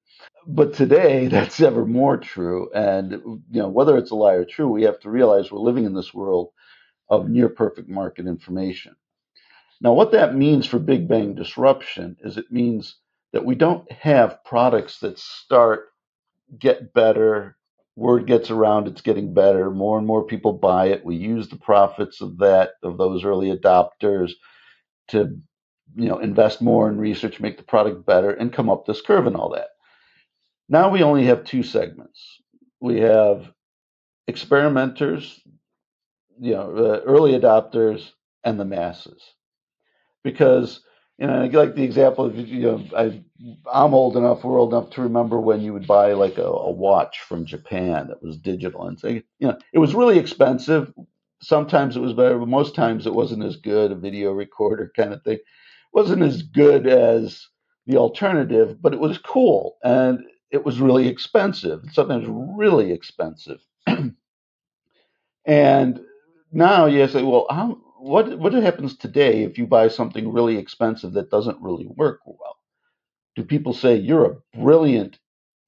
[0.46, 2.70] But today that's ever more true.
[2.74, 3.12] And
[3.50, 5.94] you know whether it's a lie or true we have to realize we're living in
[5.94, 6.50] this world
[7.08, 8.96] of near perfect market information.
[9.80, 12.96] Now what that means for big bang disruption is it means
[13.32, 15.88] that we don't have products that start
[16.58, 17.56] get better
[17.96, 21.04] word gets around it's getting better more and more people buy it.
[21.04, 24.32] We use the profits of that of those early adopters
[25.08, 25.38] to
[25.96, 29.26] you know invest more in research make the product better and come up this curve
[29.26, 29.68] and all that
[30.68, 32.40] now we only have two segments.
[32.80, 33.50] We have
[34.26, 35.40] experimenters,
[36.40, 38.10] you know, uh, early adopters,
[38.44, 39.22] and the masses.
[40.22, 40.80] Because
[41.18, 43.22] you know, like the example of you know, I,
[43.72, 46.70] I'm old enough, we're old enough to remember when you would buy like a, a
[46.70, 50.92] watch from Japan that was digital, and say, you know, it was really expensive.
[51.40, 53.92] Sometimes it was better, but most times it wasn't as good.
[53.92, 55.38] A video recorder kind of thing
[55.92, 57.46] wasn't as good as
[57.86, 63.60] the alternative, but it was cool and it was really expensive, sometimes really expensive.
[65.46, 66.00] and
[66.52, 71.12] now you say, well, how, what what happens today if you buy something really expensive
[71.14, 72.56] that doesn't really work well?
[73.36, 75.18] Do people say you're a brilliant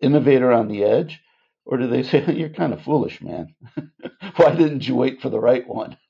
[0.00, 1.20] innovator on the edge,
[1.64, 3.54] or do they say you're kind of foolish, man?
[4.36, 5.96] Why didn't you wait for the right one?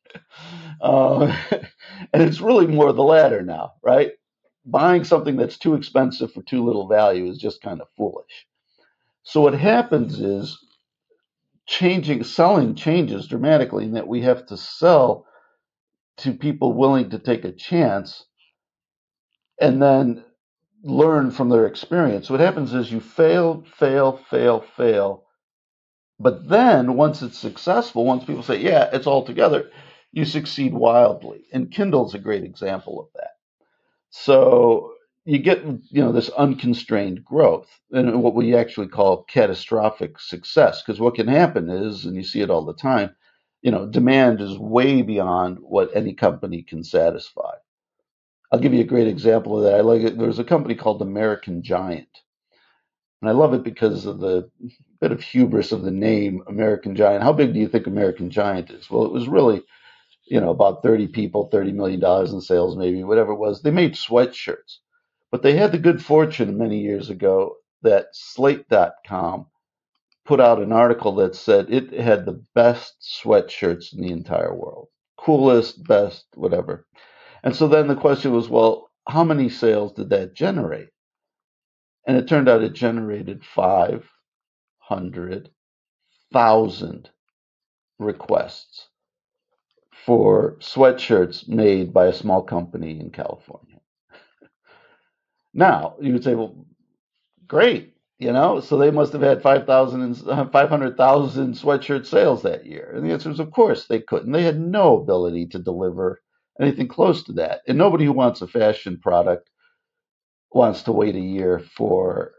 [0.81, 1.37] Uh,
[2.13, 4.13] and it's really more the latter now, right?
[4.65, 8.47] Buying something that's too expensive for too little value is just kind of foolish.
[9.31, 10.59] So what happens is
[11.69, 15.25] changing selling changes dramatically in that we have to sell
[16.17, 18.25] to people willing to take a chance
[19.61, 20.25] and then
[20.83, 22.29] learn from their experience.
[22.29, 25.23] What happens is you fail, fail, fail, fail.
[26.19, 29.71] But then once it's successful, once people say, yeah, it's all together,
[30.11, 31.45] you succeed wildly.
[31.53, 33.31] And Kindle's a great example of that.
[34.11, 34.95] So
[35.27, 41.01] you get you know this unconstrained growth and what we actually call catastrophic success because
[41.01, 43.15] what can happen is and you see it all the time
[43.63, 47.53] you know demand is way beyond what any company can satisfy.
[48.53, 49.75] I'll give you a great example of that.
[49.77, 50.19] I like it.
[50.19, 52.09] There's a company called american giant.
[53.23, 54.51] And i love it because of the
[55.01, 57.23] bit of hubris of the name american giant.
[57.25, 58.91] How big do you think american giant is?
[58.91, 59.63] Well it was really
[60.27, 63.63] you know about 30 people 30 million dollars in sales maybe whatever it was.
[63.63, 64.79] They made sweatshirts
[65.31, 69.47] but they had the good fortune many years ago that Slate.com
[70.25, 74.89] put out an article that said it had the best sweatshirts in the entire world.
[75.19, 76.87] Coolest, best, whatever.
[77.43, 80.91] And so then the question was, well, how many sales did that generate?
[82.07, 84.05] And it turned out it generated 500,000
[87.99, 88.89] requests
[90.07, 93.70] for sweatshirts made by a small company in California.
[95.55, 96.67] Now, you would say, well,
[97.47, 102.93] great, you know, so they must have had 5,000 uh, 500,000 sweatshirt sales that year.
[102.95, 104.33] And the answer is, of course, they couldn't.
[104.33, 106.23] They had no ability to deliver
[106.61, 107.63] anything close to that.
[107.67, 109.51] And nobody who wants a fashion product
[110.53, 112.33] wants to wait a year for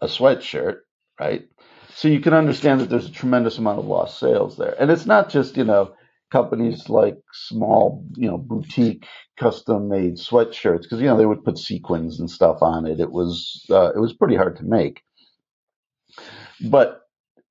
[0.00, 0.78] a sweatshirt,
[1.20, 1.48] right?
[1.94, 4.76] So you can understand that there's a tremendous amount of lost sales there.
[4.80, 5.94] And it's not just, you know,
[6.32, 9.06] companies like small, you know, boutique
[9.38, 13.00] custom made sweatshirts because you know they would put sequins and stuff on it.
[13.00, 15.02] It was uh, it was pretty hard to make.
[16.60, 17.02] But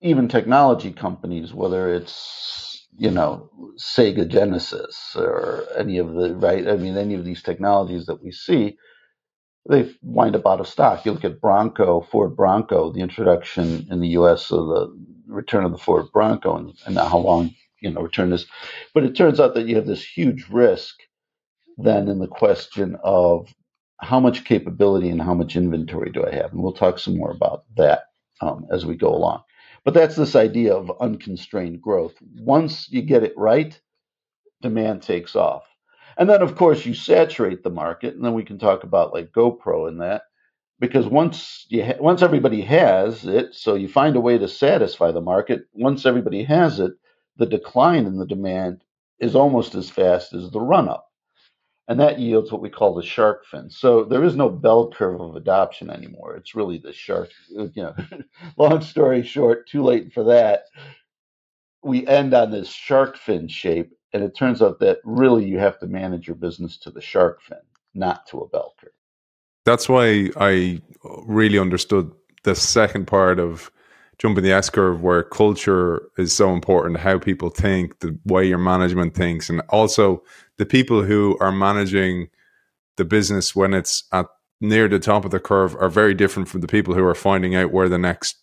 [0.02, 6.78] even technology companies, whether it's you know Sega Genesis or any of the right, I
[6.78, 8.78] mean any of these technologies that we see,
[9.70, 11.06] they wind up out of stock.
[11.06, 14.52] You look at Bronco, Ford Bronco, the introduction in the U.S.
[14.52, 18.48] of the return of the Ford Bronco, and, and how long you know return this
[18.96, 20.96] But it turns out that you have this huge risk
[21.78, 23.54] then in the question of
[24.02, 27.32] how much capability and how much inventory do I have, and we'll talk some more
[27.32, 28.06] about that
[28.42, 29.44] um, as we go along.
[29.86, 32.16] But that's this idea of unconstrained growth.
[32.38, 33.80] Once you get it right,
[34.62, 35.64] demand takes off.
[36.18, 39.32] And then, of course, you saturate the market, and then we can talk about like
[39.32, 40.24] GoPro and that,
[40.80, 45.12] because once you ha- once everybody has it, so you find a way to satisfy
[45.12, 45.64] the market.
[45.74, 46.94] Once everybody has it,
[47.42, 48.84] the decline in the demand
[49.20, 51.08] is almost as fast as the run up.
[51.88, 53.68] And that yields what we call the shark fin.
[53.72, 56.36] So there is no bell curve of adoption anymore.
[56.36, 57.32] It's really the shark.
[57.58, 57.96] Uh, you know,
[58.58, 60.66] long story short, too late for that.
[61.82, 65.80] We end on this shark fin shape, and it turns out that really you have
[65.80, 67.58] to manage your business to the shark fin,
[67.96, 68.92] not to a bell curve.
[69.66, 70.80] That's why I
[71.26, 72.12] really understood
[72.44, 73.72] the second part of
[74.22, 78.60] jumping the S curve, where culture is so important, how people think, the way your
[78.60, 80.22] management thinks, and also
[80.58, 82.30] the people who are managing
[82.98, 84.28] the business when it's at
[84.60, 87.56] near the top of the curve are very different from the people who are finding
[87.56, 88.38] out where the next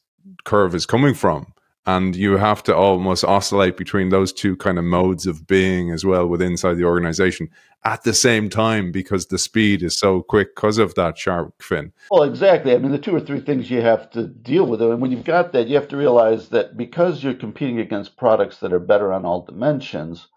[0.45, 1.53] curve is coming from
[1.89, 6.05] and you have to almost oscillate between those two kind of modes of being as
[6.05, 7.49] well within inside the organization
[7.85, 11.91] at the same time because the speed is so quick because of that shark fin.
[12.11, 12.75] Well, exactly.
[12.75, 15.25] I mean, the two or three things you have to deal with, and when you've
[15.25, 19.11] got that, you have to realize that because you're competing against products that are better
[19.11, 20.29] on all dimensions,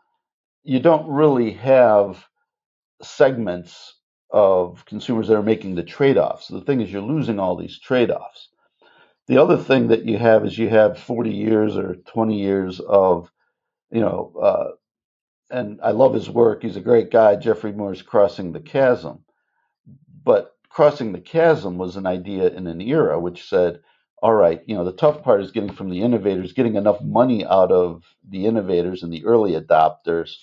[0.64, 2.26] you don't really have
[3.02, 3.96] segments
[4.30, 6.48] of consumers that are making the trade-offs.
[6.48, 8.51] So the thing is, you're losing all these trade-offs.
[9.28, 13.32] The other thing that you have is you have 40 years or 20 years of,
[13.92, 14.72] you know, uh,
[15.50, 16.64] and I love his work.
[16.64, 19.24] He's a great guy, Geoffrey Moore's Crossing the Chasm.
[20.24, 23.82] But crossing the chasm was an idea in an era which said,
[24.22, 27.46] all right, you know, the tough part is getting from the innovators, getting enough money
[27.46, 30.36] out of the innovators and the early adopters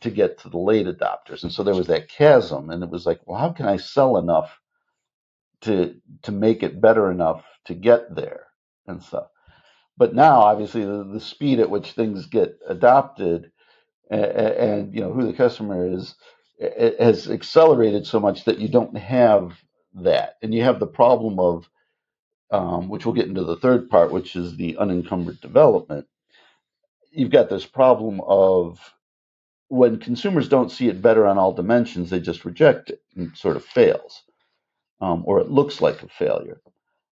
[0.00, 1.42] to get to the late adopters.
[1.42, 4.16] And so there was that chasm, and it was like, well, how can I sell
[4.18, 4.60] enough
[5.62, 8.46] to to make it better enough to get there
[8.86, 9.28] and stuff.
[9.98, 13.50] But now, obviously, the, the speed at which things get adopted
[14.10, 16.14] and, and you know who the customer is
[16.98, 19.58] has accelerated so much that you don't have
[19.94, 21.68] that, and you have the problem of
[22.50, 26.06] um, which we'll get into the third part, which is the unencumbered development.
[27.12, 28.80] You've got this problem of
[29.68, 33.56] when consumers don't see it better on all dimensions, they just reject it and sort
[33.56, 34.22] of fails,
[35.00, 36.60] um, or it looks like a failure.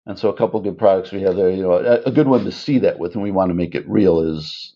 [0.06, 2.44] And so a couple good products we have there, you know, a, a good one
[2.44, 4.74] to see that with, and we want to make it real is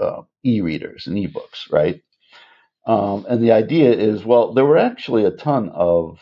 [0.00, 2.00] uh, e-readers and e-books, right?
[2.86, 6.20] Um, and the idea is, well, there were actually a ton of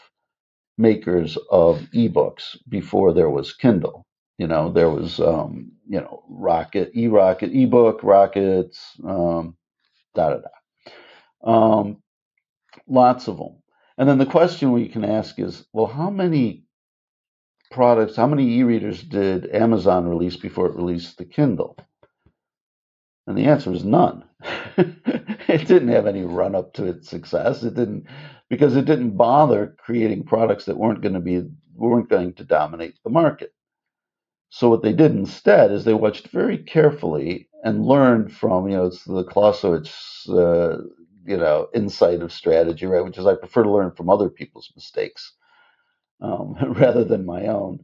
[0.78, 4.06] makers of e-books before there was Kindle.
[4.38, 9.56] You know, there was, um, you know, Rocket, e-Rocket, e-book, Rockets, um,
[10.14, 11.50] da da da.
[11.52, 12.02] Um,
[12.88, 13.56] lots of them.
[13.98, 16.64] And then the question we can ask is, well, how many
[17.72, 21.76] products, how many e-readers did Amazon release before it released the Kindle?
[23.26, 24.24] And the answer is none.
[24.78, 27.64] it didn't have any run up to its success.
[27.64, 28.06] It didn't
[28.48, 31.42] because it didn't bother creating products that weren't going to be
[31.74, 33.52] weren't going to dominate the market.
[34.50, 38.86] So what they did instead is they watched very carefully and learned from you know
[38.86, 40.78] it's the Clausewitz uh,
[41.26, 44.72] you know insight of strategy right, which is I prefer to learn from other people's
[44.76, 45.34] mistakes
[46.20, 47.80] um, rather than my own.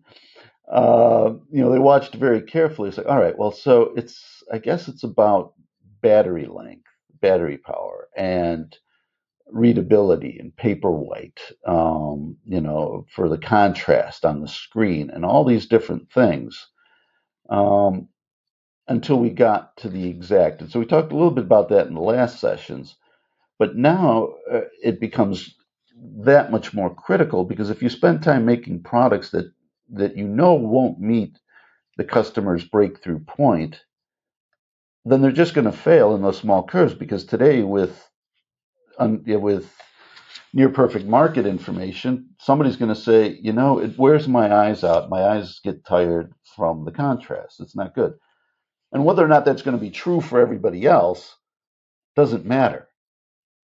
[0.70, 2.88] Uh, you know, they watched very carefully.
[2.88, 5.54] It's like, all right, well, so it's, I guess it's about
[6.02, 6.86] battery length,
[7.20, 8.76] battery power, and
[9.48, 15.66] readability and paperwhite, um, you know, for the contrast on the screen and all these
[15.66, 16.68] different things
[17.50, 18.08] um,
[18.88, 20.62] until we got to the exact.
[20.62, 22.96] And so we talked a little bit about that in the last sessions,
[23.58, 25.54] but now uh, it becomes
[26.24, 29.52] that much more critical because if you spend time making products that
[29.92, 31.38] that you know won't meet
[31.96, 33.82] the customer's breakthrough point,
[35.04, 38.08] then they're just going to fail in those small curves because today with
[38.98, 39.70] with
[40.52, 45.10] near perfect market information, somebody's going to say, you know, it wears my eyes out.
[45.10, 47.60] My eyes get tired from the contrast.
[47.60, 48.14] It's not good.
[48.92, 51.36] And whether or not that's going to be true for everybody else
[52.16, 52.88] doesn't matter.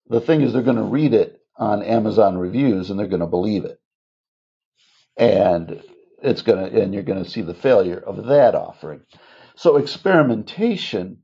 [0.10, 3.28] The thing is, they're going to read it on Amazon reviews and they're going to
[3.28, 3.80] believe it.
[5.18, 5.84] And
[6.22, 9.02] it's going to, and you're going to see the failure of that offering.
[9.56, 11.20] So experimentation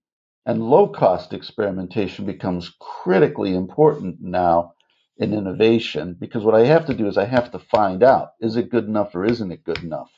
[0.45, 4.73] and low cost experimentation becomes critically important now
[5.17, 8.57] in innovation because what I have to do is I have to find out is
[8.57, 10.11] it good enough or isn't it good enough?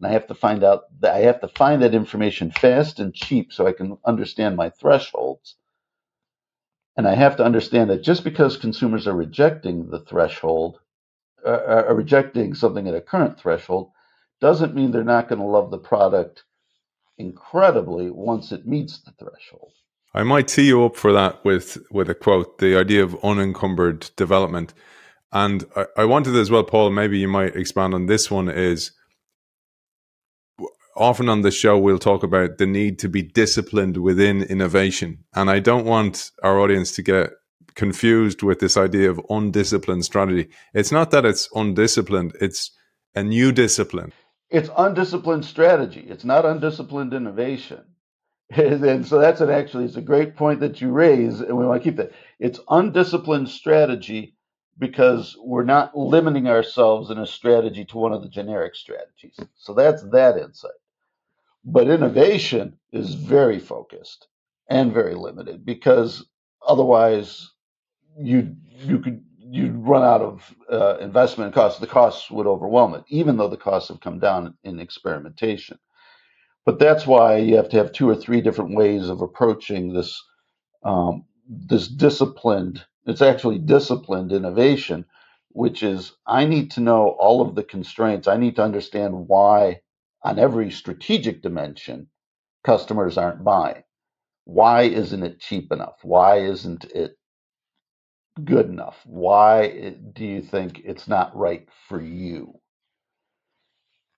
[0.00, 3.14] And I have to find out that I have to find that information fast and
[3.14, 5.56] cheap so I can understand my thresholds.
[7.00, 10.80] And I have to understand that just because consumers are rejecting the threshold,
[11.46, 13.92] uh, are rejecting something at a current threshold,
[14.42, 16.44] doesn't mean they're not going to love the product
[17.16, 19.72] incredibly once it meets the threshold.
[20.12, 24.10] I might tee you up for that with with a quote: the idea of unencumbered
[24.16, 24.74] development.
[25.32, 26.90] And I, I wanted as well, Paul.
[26.90, 28.50] Maybe you might expand on this one.
[28.50, 28.92] Is
[31.00, 35.50] often on the show we'll talk about the need to be disciplined within innovation, and
[35.50, 37.30] I don't want our audience to get
[37.74, 40.50] confused with this idea of undisciplined strategy.
[40.74, 42.70] It's not that it's undisciplined; it's
[43.16, 44.12] a new discipline
[44.50, 46.04] it's undisciplined strategy.
[46.08, 47.82] It's not undisciplined innovation.
[48.50, 51.82] and so that's an actually it's a great point that you raise, and we want
[51.82, 52.12] to keep that.
[52.40, 54.34] It's undisciplined strategy
[54.78, 59.38] because we're not limiting ourselves in a strategy to one of the generic strategies.
[59.56, 60.72] So that's that insight.
[61.64, 64.28] But innovation is very focused
[64.68, 66.26] and very limited because
[66.66, 67.50] otherwise
[68.18, 71.80] you you could you'd run out of uh, investment costs.
[71.80, 75.78] The costs would overwhelm it, even though the costs have come down in experimentation.
[76.66, 80.22] But that's why you have to have two or three different ways of approaching this
[80.84, 82.84] um, this disciplined.
[83.06, 85.06] It's actually disciplined innovation,
[85.50, 88.28] which is I need to know all of the constraints.
[88.28, 89.80] I need to understand why,
[90.22, 92.08] on every strategic dimension,
[92.64, 93.82] customers aren't buying.
[94.44, 95.98] Why isn't it cheap enough?
[96.02, 97.16] Why isn't it
[98.44, 99.00] good enough?
[99.04, 102.54] Why do you think it's not right for you?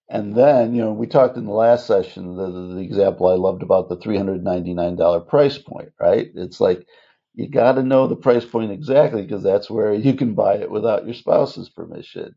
[0.09, 3.63] And then, you know, we talked in the last session, the, the example I loved
[3.63, 6.29] about the $399 price point, right?
[6.35, 6.87] It's like
[7.35, 10.71] you got to know the price point exactly because that's where you can buy it
[10.71, 12.35] without your spouse's permission.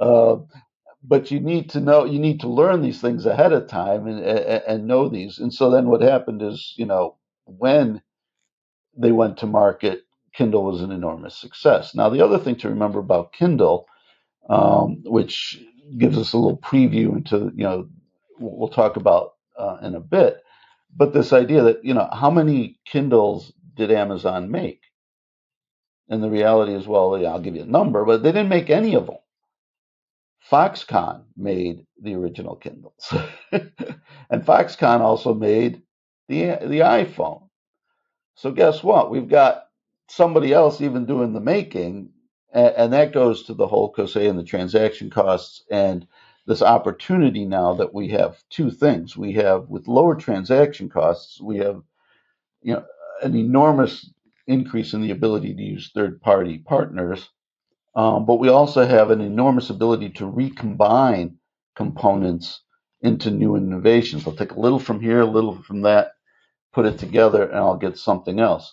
[0.00, 0.36] Uh,
[1.02, 4.20] but you need to know, you need to learn these things ahead of time and,
[4.20, 5.38] and, know these.
[5.38, 8.02] And so then what happened is, you know, when
[8.96, 10.02] they went to market,
[10.34, 11.94] Kindle was an enormous success.
[11.94, 13.86] Now, the other thing to remember about Kindle,
[14.50, 15.62] um, which
[15.96, 17.88] gives us a little preview into, you know,
[18.38, 20.42] we'll talk about uh, in a bit,
[20.94, 24.82] but this idea that, you know, how many Kindles did Amazon make?
[26.08, 28.70] And the reality is, well, yeah, I'll give you a number, but they didn't make
[28.70, 29.18] any of them.
[30.50, 33.12] Foxconn made the original Kindles,
[33.52, 35.82] and Foxconn also made
[36.28, 37.48] the the iPhone.
[38.34, 39.10] So guess what?
[39.10, 39.64] We've got
[40.08, 42.10] somebody else even doing the making,
[42.52, 46.06] and, and that goes to the whole Coase and the transaction costs and
[46.46, 49.16] this opportunity now that we have two things.
[49.16, 51.82] We have with lower transaction costs, we have
[52.62, 52.84] you know
[53.22, 54.10] an enormous
[54.46, 57.28] increase in the ability to use third party partners,
[57.98, 61.38] um, but we also have an enormous ability to recombine
[61.74, 62.62] components
[63.02, 64.24] into new innovations.
[64.24, 66.12] I'll take a little from here, a little from that,
[66.72, 68.72] put it together, and I'll get something else.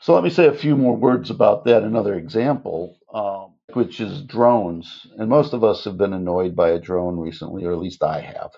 [0.00, 1.82] So let me say a few more words about that.
[1.82, 5.06] Another example, um, which is drones.
[5.18, 8.20] And most of us have been annoyed by a drone recently, or at least I
[8.20, 8.52] have.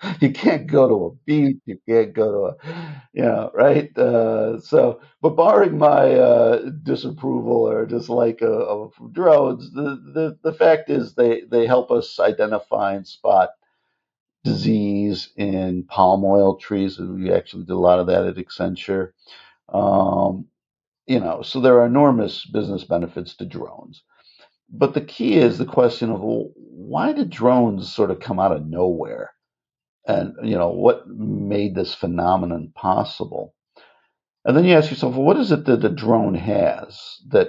[0.20, 3.96] you can't go to a beach, you can't go to a, you know, right?
[3.98, 10.52] Uh, so, but barring my uh, disapproval or dislike of, of drones, the, the, the
[10.54, 13.50] fact is they, they help us identify and spot
[14.44, 16.98] disease in palm oil trees.
[16.98, 19.12] We actually did a lot of that at Accenture.
[19.68, 20.46] Um,
[21.06, 24.02] you know, so there are enormous business benefits to drones.
[24.72, 28.52] But the key is the question of well, why did drones sort of come out
[28.52, 29.30] of nowhere?
[30.06, 33.54] And, you know, what made this phenomenon possible?
[34.44, 37.48] And then you ask yourself, well, what is it that a drone has that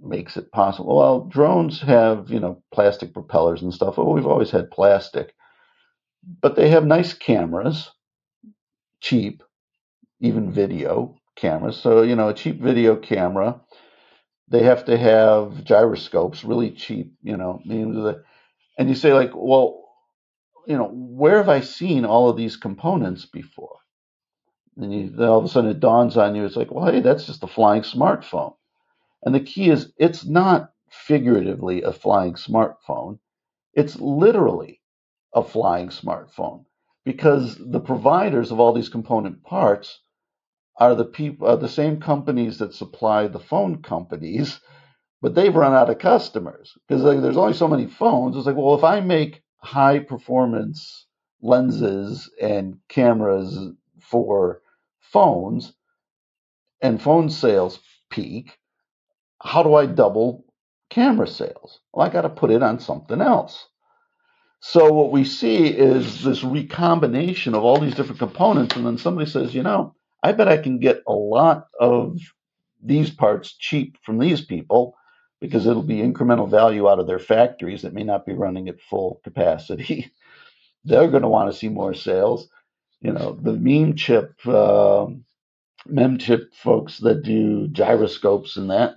[0.00, 0.96] makes it possible?
[0.96, 3.98] Well, drones have, you know, plastic propellers and stuff.
[3.98, 5.34] Well, we've always had plastic,
[6.40, 7.90] but they have nice cameras,
[9.00, 9.42] cheap,
[10.20, 11.76] even video cameras.
[11.76, 13.60] So, you know, a cheap video camera.
[14.50, 17.62] They have to have gyroscopes, really cheap, you know.
[17.66, 19.84] And you say, like, well,
[20.66, 23.78] you know, where have I seen all of these components before?
[24.76, 27.00] And you, then all of a sudden it dawns on you, it's like, well, hey,
[27.00, 28.54] that's just a flying smartphone.
[29.22, 33.18] And the key is it's not figuratively a flying smartphone,
[33.74, 34.80] it's literally
[35.34, 36.64] a flying smartphone
[37.04, 40.00] because the providers of all these component parts
[40.80, 44.60] are the people are the same companies that supply the phone companies
[45.22, 46.76] but they've run out of customers.
[46.88, 48.36] Because like, there's only so many phones.
[48.36, 51.06] It's like well if i make high performance
[51.42, 53.58] lenses and cameras
[54.00, 54.62] for
[55.00, 55.74] phones
[56.82, 57.78] and phone sales
[58.10, 58.58] peak
[59.42, 60.44] how do i double
[60.90, 61.80] camera sales?
[61.92, 63.68] Well i got to put it on something else.
[64.62, 69.30] So what we see is this recombination of all these different components and then somebody
[69.30, 72.18] says you know I bet I can get a lot of
[72.82, 74.96] these parts cheap from these people
[75.40, 78.80] because it'll be incremental value out of their factories that may not be running at
[78.80, 80.12] full capacity.
[80.84, 82.48] They're going to want to see more sales.
[83.00, 85.06] You know, the meme chip, uh,
[85.86, 88.96] mem chip folks that do gyroscopes and that,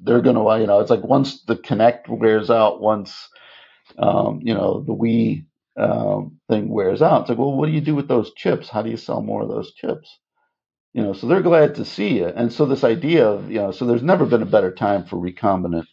[0.00, 3.28] they're going to, you know, it's like once the Kinect wears out, once,
[3.98, 5.44] um, you know, the Wii
[5.78, 7.22] um, thing wears out.
[7.22, 8.68] It's like, well, what do you do with those chips?
[8.68, 10.18] How do you sell more of those chips?
[10.94, 12.26] You know, so they're glad to see you.
[12.26, 15.16] And so this idea of, you know, so there's never been a better time for
[15.16, 15.86] recombinant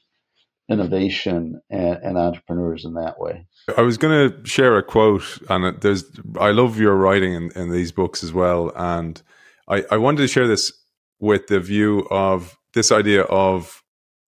[0.69, 3.45] innovation and, and entrepreneurs in that way.
[3.77, 6.05] I was going to share a quote, and there's
[6.39, 9.21] I love your writing in, in these books as well, and
[9.67, 10.71] I, I wanted to share this
[11.19, 13.83] with the view of this idea of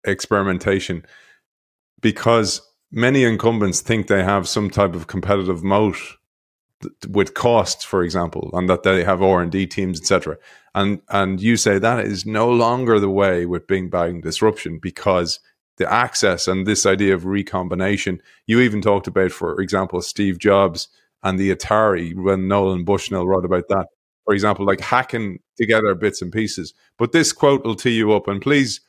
[0.05, 1.05] experimentation
[2.01, 5.97] because many incumbents think they have some type of competitive moat
[7.09, 10.37] with costs, for example, and that they have R and D teams, etc.
[10.75, 15.41] And and you say that is no longer the way with Big Bang disruption because
[15.79, 18.21] the access and this idea of recombination.
[18.47, 20.89] You even talked about, for example, Steve Jobs
[21.23, 23.87] and the Atari when Nolan Bushnell wrote about that.
[24.25, 26.75] For example, like hacking together bits and pieces.
[26.99, 28.81] But this quote will tee you up, and please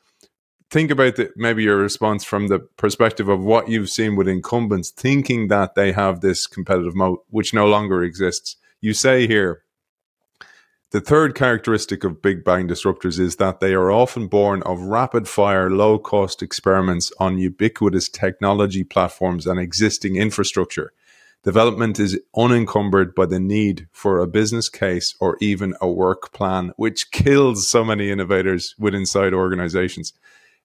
[0.69, 4.91] think about the, maybe your response from the perspective of what you've seen with incumbents
[4.91, 8.55] thinking that they have this competitive moat which no longer exists.
[8.81, 9.63] You say here
[10.91, 15.27] the third characteristic of big bang disruptors is that they are often born of rapid
[15.27, 20.91] fire low cost experiments on ubiquitous technology platforms and existing infrastructure.
[21.43, 26.73] Development is unencumbered by the need for a business case or even a work plan
[26.75, 30.13] which kills so many innovators with inside organizations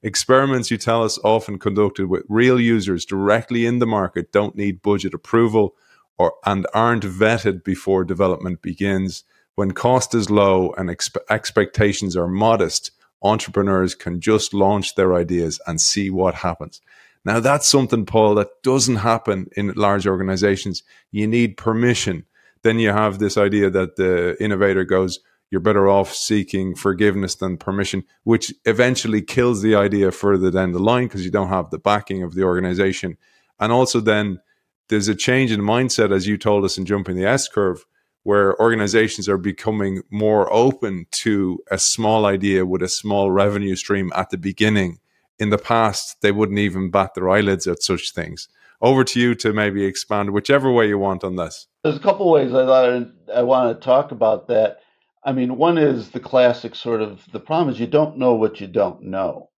[0.04, 4.82] Experiments, you tell us, often conducted with real users directly in the market don't need
[4.82, 5.74] budget approval
[6.18, 9.24] or and aren't vetted before development begins.
[9.54, 12.90] When cost is low and expe- expectations are modest,
[13.22, 16.82] entrepreneurs can just launch their ideas and see what happens.
[17.24, 20.82] Now, that's something, Paul, that doesn't happen in large organizations.
[21.12, 22.26] You need permission.
[22.62, 25.20] Then you have this idea that the innovator goes,
[25.50, 30.78] you're better off seeking forgiveness than permission, which eventually kills the idea further down the
[30.78, 33.16] line because you don't have the backing of the organization.
[33.60, 34.40] And also, then
[34.88, 37.84] there's a change in mindset, as you told us in Jumping the S Curve,
[38.24, 44.12] where organizations are becoming more open to a small idea with a small revenue stream
[44.16, 44.98] at the beginning.
[45.38, 48.48] In the past, they wouldn't even bat their eyelids at such things.
[48.80, 51.68] Over to you to maybe expand whichever way you want on this.
[51.82, 54.80] There's a couple ways I thought I want to talk about that.
[55.24, 58.60] I mean, one is the classic sort of the problem is you don't know what
[58.60, 59.50] you don't know.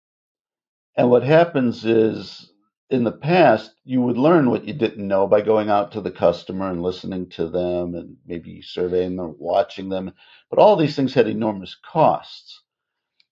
[0.97, 2.53] And what happens is
[2.89, 6.11] in the past, you would learn what you didn't know by going out to the
[6.11, 10.13] customer and listening to them and maybe surveying them, watching them.
[10.51, 12.63] But all these things had enormous costs.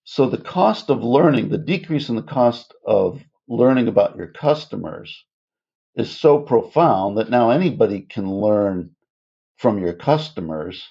[0.03, 5.23] So the cost of learning, the decrease in the cost of learning about your customers
[5.95, 8.91] is so profound that now anybody can learn
[9.57, 10.83] from your customers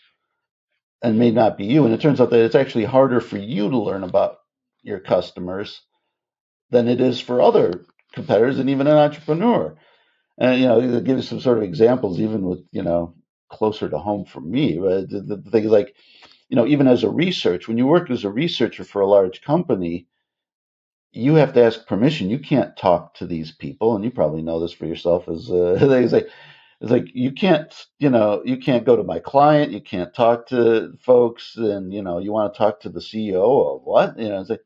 [1.05, 1.85] and may not be you.
[1.85, 4.39] And it turns out that it's actually harder for you to learn about
[4.83, 5.83] your customers
[6.71, 7.85] than it is for other
[8.15, 9.77] competitors and even an entrepreneur.
[10.39, 13.15] And you know, to give you some sort of examples, even with you know
[13.51, 14.79] closer to home for me.
[14.79, 15.95] But the, the thing is like,
[16.49, 19.43] you know, even as a research, when you work as a researcher for a large
[19.43, 20.09] company,
[21.13, 22.31] you have to ask permission.
[22.31, 25.29] You can't talk to these people, and you probably know this for yourself.
[25.29, 26.25] As uh, they say,
[26.85, 30.49] It's like you can't, you know, you can't go to my client, you can't talk
[30.49, 34.19] to folks, and you know, you want to talk to the CEO of what?
[34.19, 34.63] You know, like,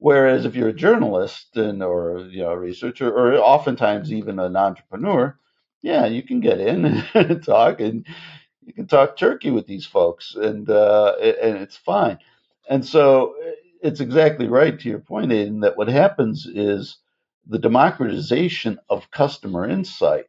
[0.00, 4.56] whereas if you're a journalist and or you know a researcher or oftentimes even an
[4.56, 5.38] entrepreneur,
[5.82, 8.06] yeah, you can get in and talk and
[8.64, 12.18] you can talk turkey with these folks, and uh, and it's fine.
[12.70, 13.34] And so
[13.82, 16.98] it's exactly right to your point, Aidan, that what happens is
[17.46, 20.26] the democratization of customer insight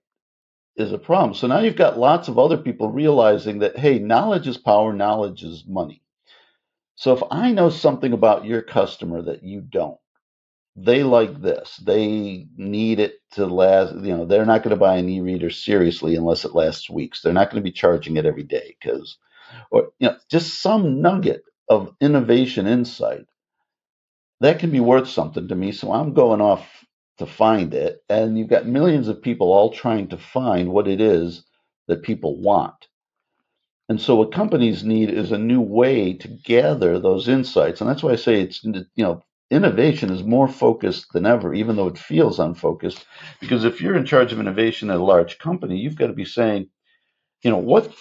[0.80, 1.36] is a problem.
[1.36, 5.44] So now you've got lots of other people realizing that, hey, knowledge is power, knowledge
[5.44, 6.04] is money.
[6.96, 10.00] So if I know something about your customer that you don't,
[10.78, 11.78] they like this.
[11.78, 13.96] They need it to last.
[13.96, 17.22] You know, they're not going to buy an e-reader seriously unless it lasts weeks.
[17.22, 19.18] They're not going to be charging it every day because,
[19.72, 23.26] or you know, just some nugget of innovation insight
[24.42, 25.74] that can be worth something to me.
[25.74, 26.68] So I'm going off
[27.20, 31.02] to find it, and you've got millions of people all trying to find what it
[31.02, 31.44] is
[31.88, 32.88] that people want.
[33.90, 37.82] And so what companies need is a new way to gather those insights.
[37.82, 41.76] And that's why I say it's you know innovation is more focused than ever, even
[41.76, 43.06] though it feels unfocused.
[43.40, 46.26] Because if you're in charge of innovation at a large company, you've got to be
[46.26, 46.70] saying,
[47.44, 47.94] you know, what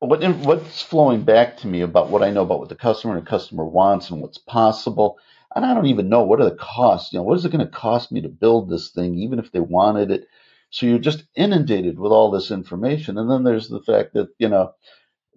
[0.00, 3.24] what what's flowing back to me about what I know about what the customer and
[3.26, 5.18] the customer wants and what's possible.
[5.54, 7.12] And I don't even know what are the costs.
[7.12, 9.52] You know, what is it going to cost me to build this thing, even if
[9.52, 10.26] they wanted it?
[10.70, 13.18] So you're just inundated with all this information.
[13.18, 14.72] And then there's the fact that, you know,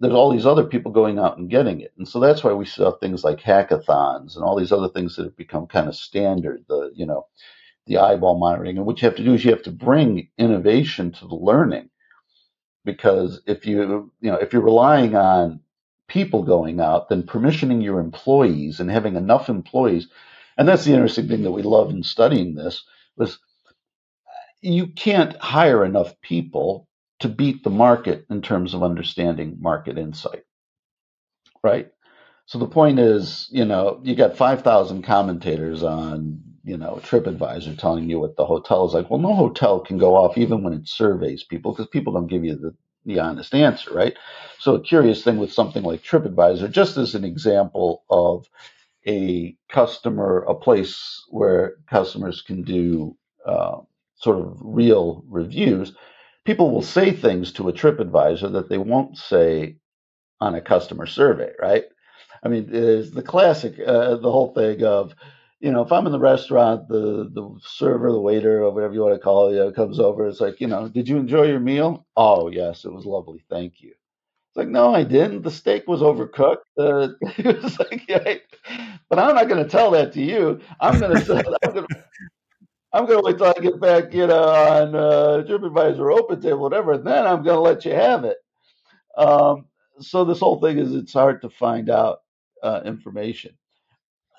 [0.00, 1.92] there's all these other people going out and getting it.
[1.98, 5.24] And so that's why we saw things like hackathons and all these other things that
[5.24, 7.26] have become kind of standard, the, you know,
[7.86, 8.76] the eyeball monitoring.
[8.76, 11.90] And what you have to do is you have to bring innovation to the learning.
[12.84, 15.60] Because if you, you know, if you're relying on
[16.08, 20.08] people going out, than permissioning your employees and having enough employees,
[20.56, 22.84] and that's the interesting thing that we love in studying this,
[23.16, 23.38] was
[24.60, 26.88] you can't hire enough people
[27.20, 30.42] to beat the market in terms of understanding market insight.
[31.62, 31.90] Right?
[32.46, 38.08] So the point is, you know, you got 5,000 commentators on, you know, TripAdvisor telling
[38.08, 39.10] you what the hotel is like.
[39.10, 42.44] Well, no hotel can go off even when it surveys people because people don't give
[42.44, 42.74] you the,
[43.06, 44.16] the honest answer, right?
[44.58, 48.46] So a curious thing with something like TripAdvisor, just as an example of
[49.06, 53.78] a customer, a place where customers can do uh,
[54.16, 55.94] sort of real reviews,
[56.44, 59.76] people will say things to a TripAdvisor that they won't say
[60.40, 61.84] on a customer survey, right?
[62.42, 65.14] I mean, it's the classic, uh, the whole thing of,
[65.60, 69.00] you know, if I'm in the restaurant, the the server, the waiter, or whatever you
[69.00, 70.26] want to call it, you know, comes over.
[70.28, 72.06] It's like, you know, did you enjoy your meal?
[72.16, 73.90] Oh yes, it was lovely, thank you.
[73.90, 75.42] It's like, no, I didn't.
[75.42, 76.58] The steak was overcooked.
[76.78, 78.42] Uh, it was like, right?
[79.08, 80.60] but I'm not going to tell that to you.
[80.78, 81.56] I'm going to.
[81.64, 81.88] I'm going to
[82.92, 86.60] I'm going to wait till I get back, you know, on uh, TripAdvisor, Open Table,
[86.60, 88.38] whatever, and then I'm going to let you have it.
[89.16, 89.66] Um,
[90.00, 92.20] so this whole thing is it's hard to find out
[92.62, 93.56] uh, information.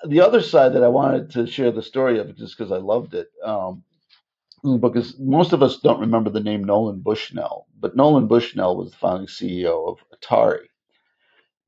[0.06, 3.14] The other side that I wanted to share the story of, just because I loved
[3.14, 3.84] it, um,
[4.80, 8.96] because most of us don't remember the name Nolan Bushnell, but Nolan Bushnell was the
[8.96, 10.66] founding CEO of Atari.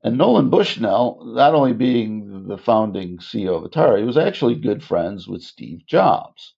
[0.03, 5.27] And Nolan Bushnell, not only being the founding CEO of Atari, was actually good friends
[5.27, 6.55] with Steve Jobs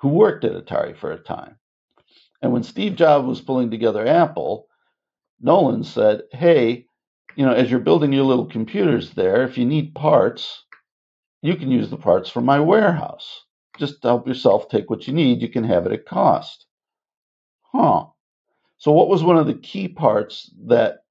[0.00, 1.56] who worked at Atari for a time.
[2.42, 4.66] And when Steve Jobs was pulling together Apple,
[5.40, 6.86] Nolan said, Hey,
[7.36, 10.64] you know, as you're building your little computers there, if you need parts,
[11.42, 13.44] you can use the parts from my warehouse.
[13.78, 15.40] Just help yourself take what you need.
[15.40, 16.66] You can have it at cost.
[17.72, 18.06] Huh.
[18.78, 21.04] So, what was one of the key parts that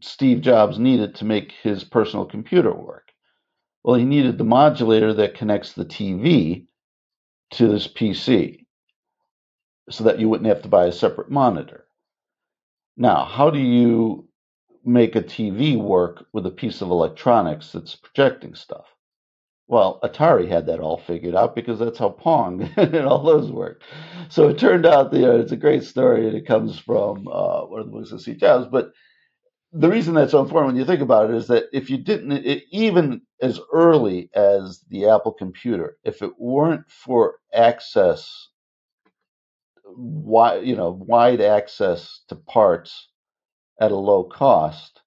[0.00, 3.10] Steve Jobs needed to make his personal computer work?
[3.82, 6.66] Well, he needed the modulator that connects the TV
[7.52, 8.64] to this PC
[9.90, 11.86] so that you wouldn't have to buy a separate monitor.
[12.96, 14.29] Now, how do you
[14.84, 18.86] make a TV work with a piece of electronics that's projecting stuff?
[19.68, 23.82] Well, Atari had that all figured out because that's how Pong and all those work.
[24.28, 27.66] So it turned out, you know, it's a great story, and it comes from uh,
[27.66, 28.66] one of the books of Steve Jobs.
[28.70, 28.92] But
[29.72, 32.32] the reason that's so important when you think about it is that if you didn't,
[32.32, 38.48] it, even as early as the Apple computer, if it weren't for access,
[39.84, 43.08] wide, you know, wide access to parts
[43.80, 45.00] at a low cost,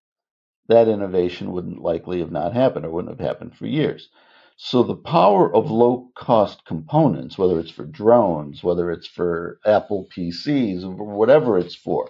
[0.69, 4.09] that innovation wouldn't likely have not happened or wouldn't have happened for years.
[4.57, 10.07] So the power of low cost components, whether it's for drones, whether it's for Apple
[10.15, 12.09] PCs, whatever it's for,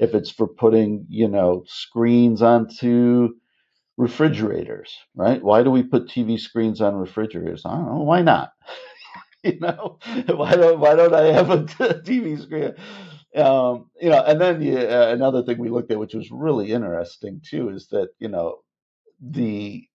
[0.00, 3.30] if it's for putting, you know, screens onto
[3.98, 5.42] refrigerators, right?
[5.42, 7.62] Why do we put TV screens on refrigerators?
[7.66, 8.02] I don't know.
[8.02, 8.52] Why not?
[9.44, 9.98] you know,
[10.28, 12.74] why don't why don't I have a TV screen?
[13.36, 17.40] Um, you know, and then uh, another thing we looked at, which was really interesting
[17.48, 18.58] too, is that you know
[19.20, 19.86] the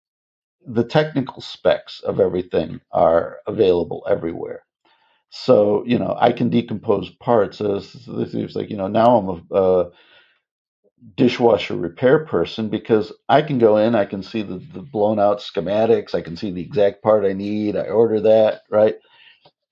[0.65, 4.63] the technical specs of everything are available everywhere.
[5.31, 7.61] So you know, I can decompose parts.
[7.61, 9.91] As it's like you know, now I'm a, a
[11.17, 15.39] dishwasher repair person because I can go in, I can see the, the blown out
[15.39, 18.95] schematics, I can see the exact part I need, I order that, right?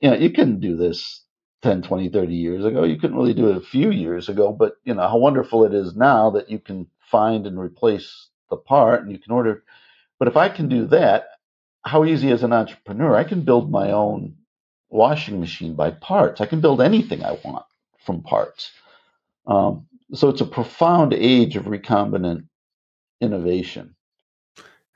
[0.01, 1.24] You know, you couldn't do this
[1.62, 2.84] 10, 20, 30 years ago.
[2.84, 5.74] You couldn't really do it a few years ago, but you know, how wonderful it
[5.74, 9.64] is now that you can find and replace the part and you can order.
[10.20, 11.28] But if I can do that,
[11.84, 14.36] how easy as an entrepreneur, I can build my own
[14.89, 16.41] washing machine by parts.
[16.41, 17.66] I can build anything I want
[18.05, 18.72] from parts.
[19.47, 22.47] Um, so it's a profound age of recombinant
[23.22, 23.95] innovation.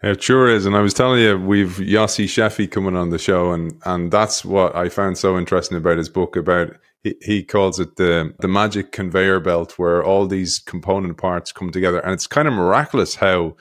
[0.05, 3.51] It sure is, and I was telling you, we've Yossi Sheffi coming on the show,
[3.51, 6.35] and and that's what I found so interesting about his book.
[6.35, 11.51] About he, he calls it the the magic conveyor belt, where all these component parts
[11.51, 13.55] come together, and it's kind of miraculous how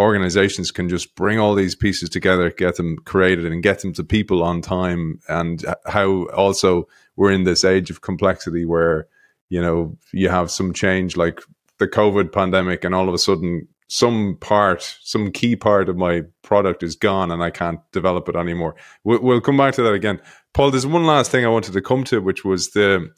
[0.00, 4.02] organizations can just bring all these pieces together, get them created, and get them to
[4.02, 9.08] people on time, and how also we're in this age of complexity where
[9.50, 11.42] you know you have some change like
[11.76, 16.22] the COVID pandemic, and all of a sudden some part, some key part of my
[16.42, 18.74] product is gone and I can't develop it anymore.
[19.04, 20.20] We'll, come back to that again.
[20.54, 23.12] Paul, there's one last thing I wanted to come to, which was the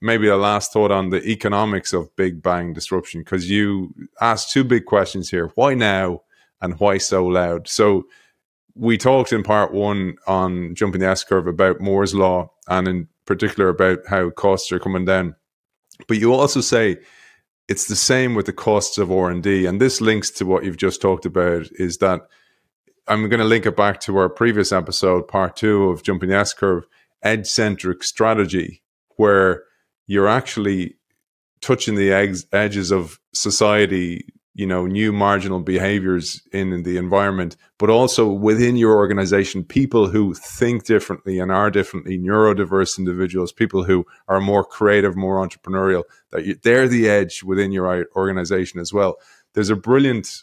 [0.00, 4.64] maybe a last thought on the economics of Big Bang disruption, because you asked two
[4.64, 6.22] big questions here why now
[6.60, 7.68] and why so loud?
[7.68, 8.06] So,
[8.78, 13.08] we talked in part one on jumping the S curve about Moore's law and in
[13.24, 15.34] particular about how costs are coming down.
[16.08, 16.98] But you also say
[17.68, 19.66] it's the same with the costs of R&D.
[19.66, 22.22] And this links to what you've just talked about is that
[23.08, 26.36] I'm going to link it back to our previous episode, part two of Jumping the
[26.36, 26.86] S Curve,
[27.22, 28.82] edge centric strategy,
[29.16, 29.64] where
[30.06, 30.96] you're actually
[31.60, 32.12] touching the
[32.52, 34.26] edges of society
[34.56, 40.32] you know new marginal behaviors in the environment but also within your organization people who
[40.32, 46.02] think differently and are differently neurodiverse individuals people who are more creative more entrepreneurial
[46.32, 49.16] that you, they're the edge within your organization as well.
[49.52, 50.42] There's a brilliant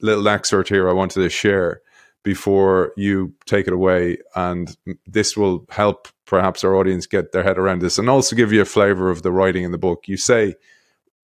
[0.00, 1.80] little excerpt here i wanted to share
[2.22, 7.58] before you take it away and this will help perhaps our audience get their head
[7.58, 10.08] around this and also give you a flavor of the writing in the book.
[10.08, 10.54] You say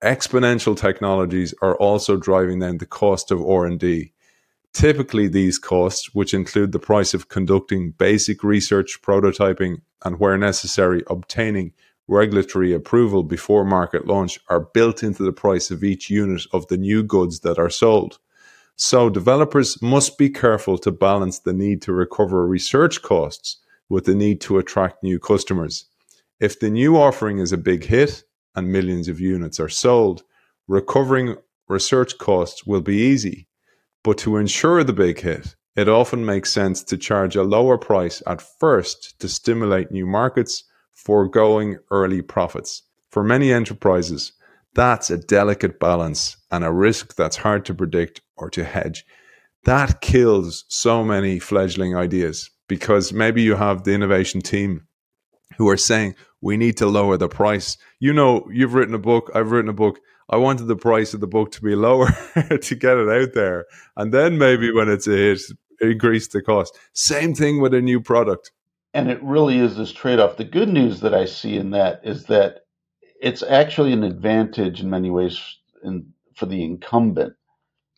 [0.03, 4.13] exponential technologies are also driving down the cost of R&D.
[4.73, 11.03] Typically, these costs, which include the price of conducting basic research, prototyping, and where necessary,
[11.07, 11.73] obtaining
[12.07, 16.77] regulatory approval before market launch, are built into the price of each unit of the
[16.77, 18.19] new goods that are sold.
[18.75, 23.57] So, developers must be careful to balance the need to recover research costs
[23.89, 25.85] with the need to attract new customers.
[26.39, 28.23] If the new offering is a big hit,
[28.57, 30.23] and millions of units are sold,
[30.67, 31.37] recovering
[31.69, 33.47] research costs will be easy.
[34.03, 38.23] But to ensure the big hit, it often makes sense to charge a lower price
[38.25, 42.81] at first to stimulate new markets, foregoing early profits.
[43.11, 44.33] For many enterprises,
[44.73, 49.05] that's a delicate balance and a risk that's hard to predict or to hedge.
[49.65, 54.86] That kills so many fledgling ideas because maybe you have the innovation team
[55.57, 57.77] who are saying, we need to lower the price.
[57.99, 59.99] You know, you've written a book, I've written a book.
[60.29, 62.07] I wanted the price of the book to be lower
[62.61, 63.65] to get it out there.
[63.95, 65.41] And then maybe when it's a hit,
[65.79, 66.77] increase the cost.
[66.93, 68.51] Same thing with a new product.
[68.93, 70.37] And it really is this trade off.
[70.37, 72.65] The good news that I see in that is that
[73.21, 75.39] it's actually an advantage in many ways
[75.83, 77.33] in, for the incumbent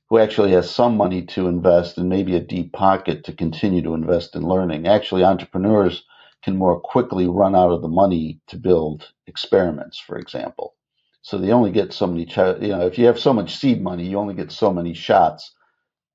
[0.09, 3.93] who actually has some money to invest and maybe a deep pocket to continue to
[3.93, 4.87] invest in learning.
[4.87, 6.03] Actually, entrepreneurs
[6.43, 10.75] can more quickly run out of the money to build experiments, for example.
[11.21, 12.23] So they only get so many,
[12.61, 15.53] you know, if you have so much seed money, you only get so many shots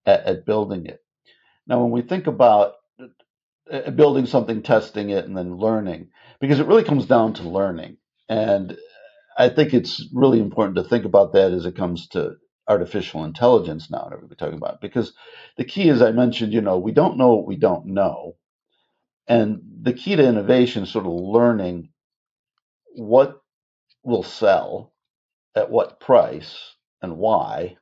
[0.07, 1.03] at, at building it.
[1.67, 2.75] Now, when we think about
[3.71, 6.09] uh, building something, testing it, and then learning,
[6.41, 7.99] because it really comes down to learning.
[8.29, 8.77] And
[9.37, 12.37] I think it's really important to think about that as it comes to
[12.69, 14.81] artificial intelligence now and everybody talking about it.
[14.81, 15.13] because
[15.59, 18.37] the key as I mentioned, you know, we don't know what we don't know.
[19.27, 21.91] And the key to innovation is sort of learning
[22.95, 23.41] what
[24.03, 24.93] will sell
[25.55, 27.77] at what price and why,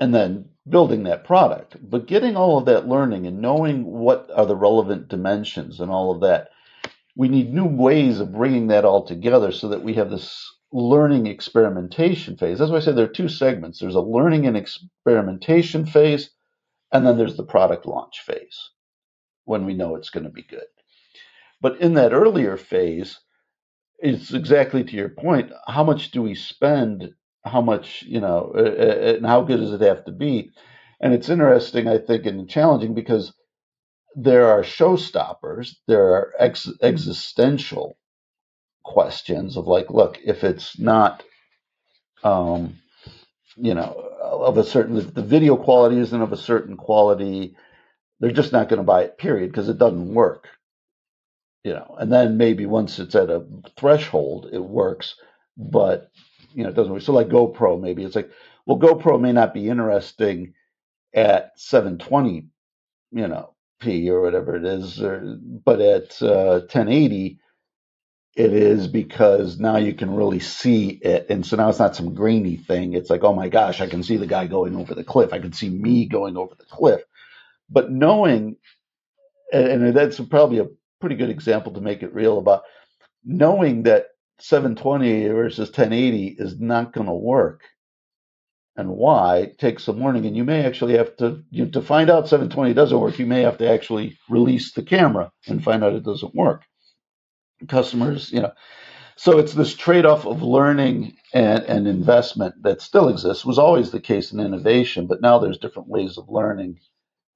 [0.00, 1.76] and then building that product.
[1.82, 6.10] But getting all of that learning and knowing what are the relevant dimensions and all
[6.10, 6.48] of that,
[7.16, 11.26] we need new ways of bringing that all together so that we have this learning
[11.26, 12.58] experimentation phase.
[12.58, 16.30] That's why I said there are two segments there's a learning and experimentation phase,
[16.90, 18.70] and then there's the product launch phase
[19.44, 20.66] when we know it's going to be good.
[21.60, 23.18] But in that earlier phase,
[23.98, 25.52] it's exactly to your point.
[25.66, 27.14] How much do we spend?
[27.44, 30.50] How much, you know, and how good does it have to be?
[31.00, 33.32] And it's interesting, I think, and challenging because
[34.14, 37.96] there are showstoppers, there are ex- existential
[38.84, 41.22] questions of like, look, if it's not,
[42.22, 42.78] um,
[43.56, 47.56] you know, of a certain, the video quality isn't of a certain quality,
[48.22, 50.48] they're just not going to buy it, period, because it doesn't work.
[51.64, 53.44] You know, and then maybe once it's at a
[53.78, 55.16] threshold, it works,
[55.58, 56.10] but
[56.54, 57.02] you know, it doesn't work.
[57.02, 58.30] So like GoPro, maybe it's like,
[58.66, 60.54] well, GoPro may not be interesting
[61.14, 62.48] at 720,
[63.12, 65.20] you know, p or whatever it is, or,
[65.64, 67.40] but at uh, 1080,
[68.36, 72.14] it is because now you can really see it, and so now it's not some
[72.14, 72.94] grainy thing.
[72.94, 75.32] It's like, oh my gosh, I can see the guy going over the cliff.
[75.34, 77.02] I can see me going over the cliff.
[77.72, 78.56] But knowing,
[79.52, 80.68] and, that's probably a
[81.00, 82.62] pretty good example to make it real about
[83.24, 84.06] knowing that
[84.40, 87.62] 720 versus 1080 is not going to work
[88.76, 92.10] and why takes some learning and you may actually have to you know, to find
[92.10, 95.92] out 720 doesn't work you may have to actually release the camera and find out
[95.94, 96.64] it doesn't work.
[97.68, 98.52] Customers you know
[99.16, 104.00] so it's this trade-off of learning and, and investment that still exists was always the
[104.00, 106.78] case in innovation but now there's different ways of learning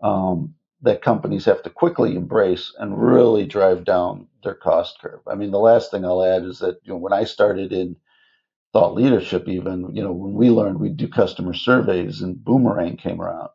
[0.03, 5.21] um, that companies have to quickly embrace and really drive down their cost curve.
[5.27, 7.97] I mean the last thing i'll add is that you know when i started in
[8.73, 13.21] thought leadership even you know when we learned we'd do customer surveys and Zoomerang came
[13.21, 13.49] around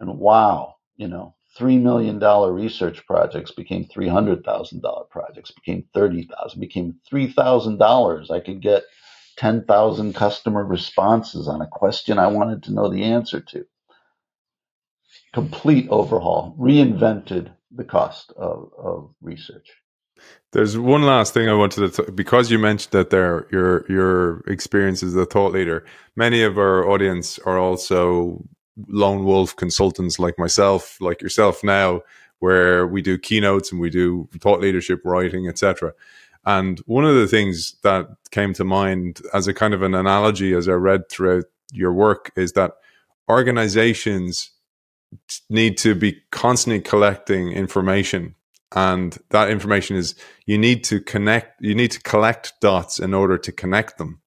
[0.00, 5.50] and wow you know three million dollar research projects became three hundred thousand dollar projects
[5.50, 8.30] became thirty thousand became three thousand dollars.
[8.30, 8.84] I could get
[9.36, 13.64] ten thousand customer responses on a question i wanted to know the answer to
[15.36, 19.68] complete overhaul reinvented the cost of, of research
[20.52, 25.02] there's one last thing I wanted to, because you mentioned that there, your your experience
[25.02, 25.84] as a thought leader.
[26.16, 28.42] Many of our audience are also
[28.88, 32.00] lone wolf consultants like myself, like yourself now,
[32.38, 35.92] where we do keynotes and we do thought leadership writing, etc.
[36.46, 40.54] And one of the things that came to mind as a kind of an analogy
[40.54, 42.72] as I read throughout your work is that
[43.28, 44.52] organizations
[45.48, 48.34] need to be constantly collecting information.
[48.74, 50.14] And that information is
[50.44, 54.20] you need to connect you need to collect dots in order to connect them.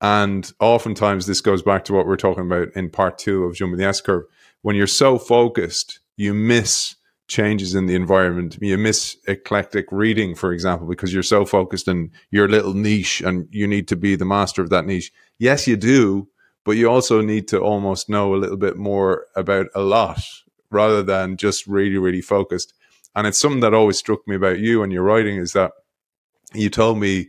[0.00, 3.78] And oftentimes this goes back to what we're talking about in part two of jumping
[3.78, 4.24] the s curve.
[4.62, 6.94] When you're so focused you miss
[7.26, 8.58] changes in the environment.
[8.60, 13.48] You miss eclectic reading for example because you're so focused in your little niche and
[13.50, 15.12] you need to be the master of that niche.
[15.38, 16.28] Yes you do
[16.64, 20.20] but you also need to almost know a little bit more about a lot
[20.70, 22.74] rather than just really really focused
[23.14, 25.72] and it's something that always struck me about you and your writing is that
[26.52, 27.28] you told me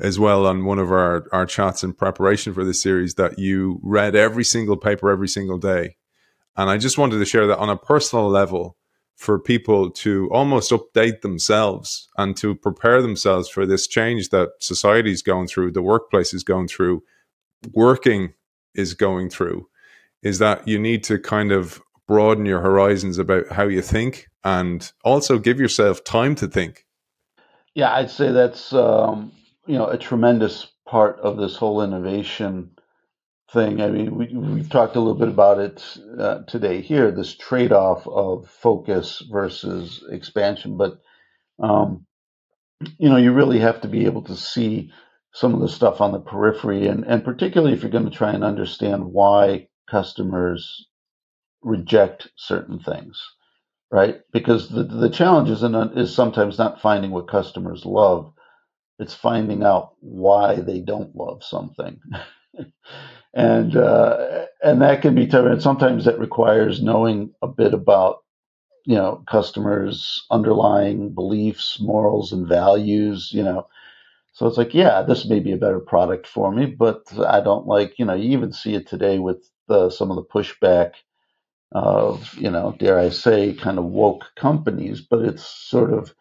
[0.00, 3.78] as well on one of our, our chats in preparation for this series that you
[3.82, 5.96] read every single paper every single day.
[6.56, 8.76] And I just wanted to share that on a personal level
[9.16, 15.10] for people to almost update themselves and to prepare themselves for this change that society
[15.10, 17.02] is going through, the workplace is going through,
[17.74, 18.32] working
[18.74, 19.68] is going through,
[20.22, 24.92] is that you need to kind of broaden your horizons about how you think and
[25.04, 26.86] also give yourself time to think.
[27.74, 29.32] Yeah, I'd say that's um,
[29.66, 32.70] you know a tremendous part of this whole innovation
[33.52, 33.80] thing.
[33.80, 37.10] I mean, we, we've talked a little bit about it uh, today here.
[37.10, 41.00] This trade-off of focus versus expansion, but
[41.60, 42.06] um,
[42.98, 44.92] you know, you really have to be able to see
[45.32, 48.32] some of the stuff on the periphery, and and particularly if you're going to try
[48.32, 50.86] and understand why customers
[51.62, 53.22] reject certain things,
[53.92, 54.20] right?
[54.32, 58.32] Because the the challenge is, in, is sometimes not finding what customers love;
[58.98, 62.00] it's finding out why they don't love something,
[63.34, 65.46] and uh, and that can be tough.
[65.46, 68.18] And sometimes that requires knowing a bit about
[68.86, 73.30] you know customers' underlying beliefs, morals, and values.
[73.32, 73.68] You know.
[74.40, 77.66] So it's like, yeah, this may be a better product for me, but I don't
[77.66, 80.92] like, you know, you even see it today with the, some of the pushback
[81.72, 86.14] of, you know, dare I say, kind of woke companies, but it's sort of,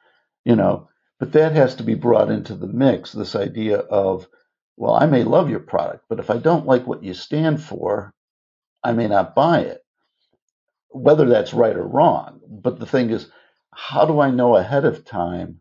[0.43, 3.13] you know, but that has to be brought into the mix.
[3.13, 4.27] This idea of,
[4.75, 8.13] well, I may love your product, but if I don't like what you stand for,
[8.83, 9.81] I may not buy it,
[10.89, 12.41] whether that's right or wrong.
[12.49, 13.31] But the thing is,
[13.73, 15.58] how do I know ahead of time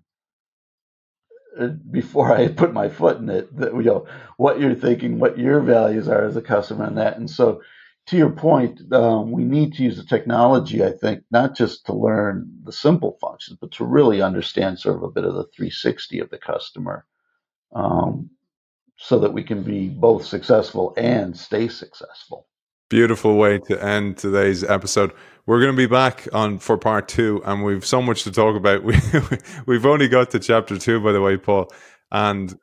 [1.90, 4.06] before I put my foot in it that you know
[4.36, 7.16] what you're thinking, what your values are as a customer, and that.
[7.16, 7.62] And so
[8.06, 11.92] to your point, um, we need to use the technology, I think, not just to
[11.92, 16.20] learn the simple functions, but to really understand sort of a bit of the 360
[16.20, 17.04] of the customer
[17.74, 18.30] um,
[18.96, 22.46] so that we can be both successful and stay successful.
[22.90, 25.12] Beautiful way to end today's episode.
[25.44, 28.56] We're going to be back on for part two, and we've so much to talk
[28.56, 28.82] about.
[28.84, 28.98] We
[29.66, 31.70] we've only got to chapter two, by the way, Paul,
[32.10, 32.58] and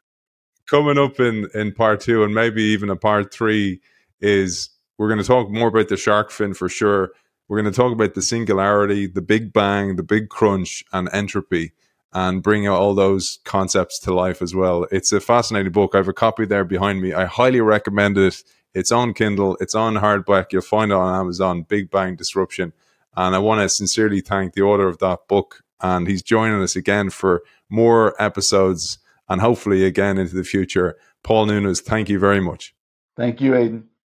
[0.68, 3.82] coming up in in part two, and maybe even a part three,
[4.20, 7.12] is we're going to talk more about the shark fin for sure.
[7.48, 11.74] We're going to talk about the singularity, the big bang, the big crunch, and entropy,
[12.14, 14.88] and bring all those concepts to life as well.
[14.92, 15.92] It's a fascinating book.
[15.94, 17.14] I have a copy there behind me.
[17.14, 18.44] I highly recommend it
[18.76, 20.52] it's on Kindle, it's on hardback.
[20.52, 22.74] You'll find it on Amazon, Big Bang Disruption.
[23.16, 25.64] And I want to sincerely thank the author of that book.
[25.82, 29.00] And he's joining us again for more episodes
[29.30, 30.98] and hopefully again into the future.
[31.24, 32.76] Paul Nunes, thank you very much.
[33.16, 33.88] Thank you, Aidan.